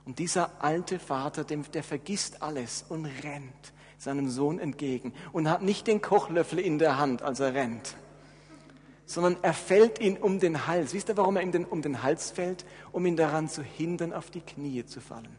Und 0.06 0.18
dieser 0.18 0.50
alte 0.62 0.98
Vater, 0.98 1.44
der 1.44 1.84
vergisst 1.84 2.42
alles 2.42 2.84
und 2.88 3.06
rennt 3.22 3.72
seinem 4.00 4.30
Sohn 4.30 4.58
entgegen 4.58 5.12
und 5.32 5.48
hat 5.48 5.62
nicht 5.62 5.86
den 5.86 6.00
Kochlöffel 6.00 6.58
in 6.58 6.78
der 6.78 6.98
Hand, 6.98 7.22
als 7.22 7.38
er 7.38 7.54
rennt, 7.54 7.96
sondern 9.04 9.36
er 9.42 9.52
fällt 9.52 10.00
ihn 10.00 10.16
um 10.16 10.40
den 10.40 10.66
Hals. 10.66 10.94
Wisst 10.94 11.10
ihr, 11.10 11.16
warum 11.16 11.36
er 11.36 11.42
ihm 11.42 11.66
um 11.68 11.82
den 11.82 12.02
Hals 12.02 12.30
fällt? 12.30 12.64
Um 12.92 13.04
ihn 13.04 13.16
daran 13.16 13.48
zu 13.48 13.62
hindern, 13.62 14.12
auf 14.12 14.30
die 14.30 14.40
Knie 14.40 14.86
zu 14.86 15.00
fallen. 15.00 15.36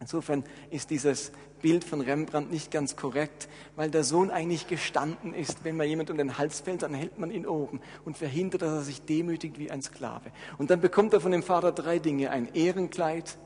Insofern 0.00 0.44
ist 0.70 0.90
dieses 0.90 1.32
Bild 1.62 1.82
von 1.82 2.02
Rembrandt 2.02 2.52
nicht 2.52 2.70
ganz 2.70 2.94
korrekt, 2.94 3.48
weil 3.74 3.90
der 3.90 4.04
Sohn 4.04 4.30
eigentlich 4.30 4.66
gestanden 4.66 5.32
ist. 5.32 5.64
Wenn 5.64 5.78
man 5.78 5.88
jemand 5.88 6.10
um 6.10 6.18
den 6.18 6.36
Hals 6.36 6.60
fällt, 6.60 6.82
dann 6.82 6.92
hält 6.92 7.18
man 7.18 7.30
ihn 7.30 7.46
oben 7.46 7.80
und 8.04 8.18
verhindert, 8.18 8.60
dass 8.60 8.72
er 8.72 8.82
sich 8.82 9.00
demütigt 9.00 9.58
wie 9.58 9.70
ein 9.70 9.80
Sklave. 9.80 10.30
Und 10.58 10.68
dann 10.68 10.82
bekommt 10.82 11.14
er 11.14 11.22
von 11.22 11.32
dem 11.32 11.42
Vater 11.42 11.72
drei 11.72 12.00
Dinge. 12.00 12.30
Ein 12.30 12.52
Ehrenkleid, 12.52 13.38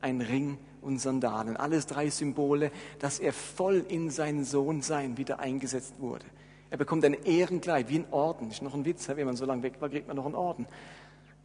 ein 0.00 0.20
Ring 0.20 0.58
und 0.82 0.98
Sandalen. 0.98 1.56
Alles 1.56 1.86
drei 1.86 2.10
Symbole, 2.10 2.70
dass 2.98 3.18
er 3.18 3.32
voll 3.32 3.84
in 3.88 4.10
sein 4.10 4.44
Sohnsein 4.44 5.16
wieder 5.16 5.40
eingesetzt 5.40 5.94
wurde. 5.98 6.24
Er 6.70 6.78
bekommt 6.78 7.04
ein 7.04 7.14
Ehrenkleid, 7.14 7.88
wie 7.88 7.98
ein 8.00 8.06
Orden. 8.10 8.50
Ist 8.50 8.62
noch 8.62 8.74
ein 8.74 8.84
Witz, 8.84 9.08
wenn 9.08 9.26
man 9.26 9.36
so 9.36 9.44
lange 9.44 9.62
weg 9.62 9.74
war, 9.80 9.88
kriegt 9.88 10.08
man 10.08 10.16
noch 10.16 10.26
einen 10.26 10.34
Orden. 10.34 10.66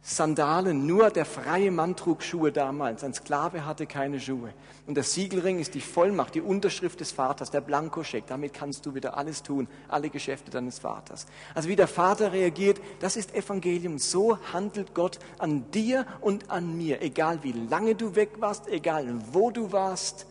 Sandalen, 0.04 0.84
nur 0.84 1.10
der 1.10 1.24
freie 1.24 1.70
Mann 1.70 1.94
trug 1.94 2.24
Schuhe 2.24 2.50
damals. 2.50 3.04
Ein 3.04 3.14
Sklave 3.14 3.64
hatte 3.64 3.86
keine 3.86 4.18
Schuhe. 4.18 4.52
Und 4.88 4.96
der 4.96 5.04
Siegelring 5.04 5.60
ist 5.60 5.74
die 5.74 5.80
Vollmacht, 5.80 6.34
die 6.34 6.40
Unterschrift 6.40 6.98
des 6.98 7.12
Vaters, 7.12 7.52
der 7.52 7.60
Blankoscheck. 7.60 8.26
Damit 8.26 8.52
kannst 8.52 8.84
du 8.84 8.96
wieder 8.96 9.16
alles 9.16 9.44
tun, 9.44 9.68
alle 9.86 10.10
Geschäfte 10.10 10.50
deines 10.50 10.80
Vaters. 10.80 11.26
Also 11.54 11.68
wie 11.68 11.76
der 11.76 11.86
Vater 11.86 12.32
reagiert, 12.32 12.80
das 12.98 13.16
ist 13.16 13.32
Evangelium. 13.32 13.98
So 13.98 14.38
handelt 14.52 14.92
Gott 14.92 15.20
an 15.38 15.70
dir 15.70 16.04
und 16.20 16.50
an 16.50 16.76
mir. 16.76 17.00
Egal 17.00 17.44
wie 17.44 17.52
lange 17.52 17.94
du 17.94 18.16
weg 18.16 18.40
warst, 18.40 18.66
egal 18.66 19.06
wo 19.30 19.52
du 19.52 19.70
warst, 19.70 20.26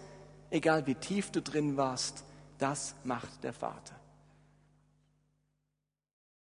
egal 0.49 0.85
wie 0.85 0.95
tief 0.95 1.31
du 1.31 1.41
drin 1.41 1.77
warst, 1.77 2.25
das 2.57 2.93
macht 3.05 3.41
der 3.45 3.53
Vater. 3.53 4.00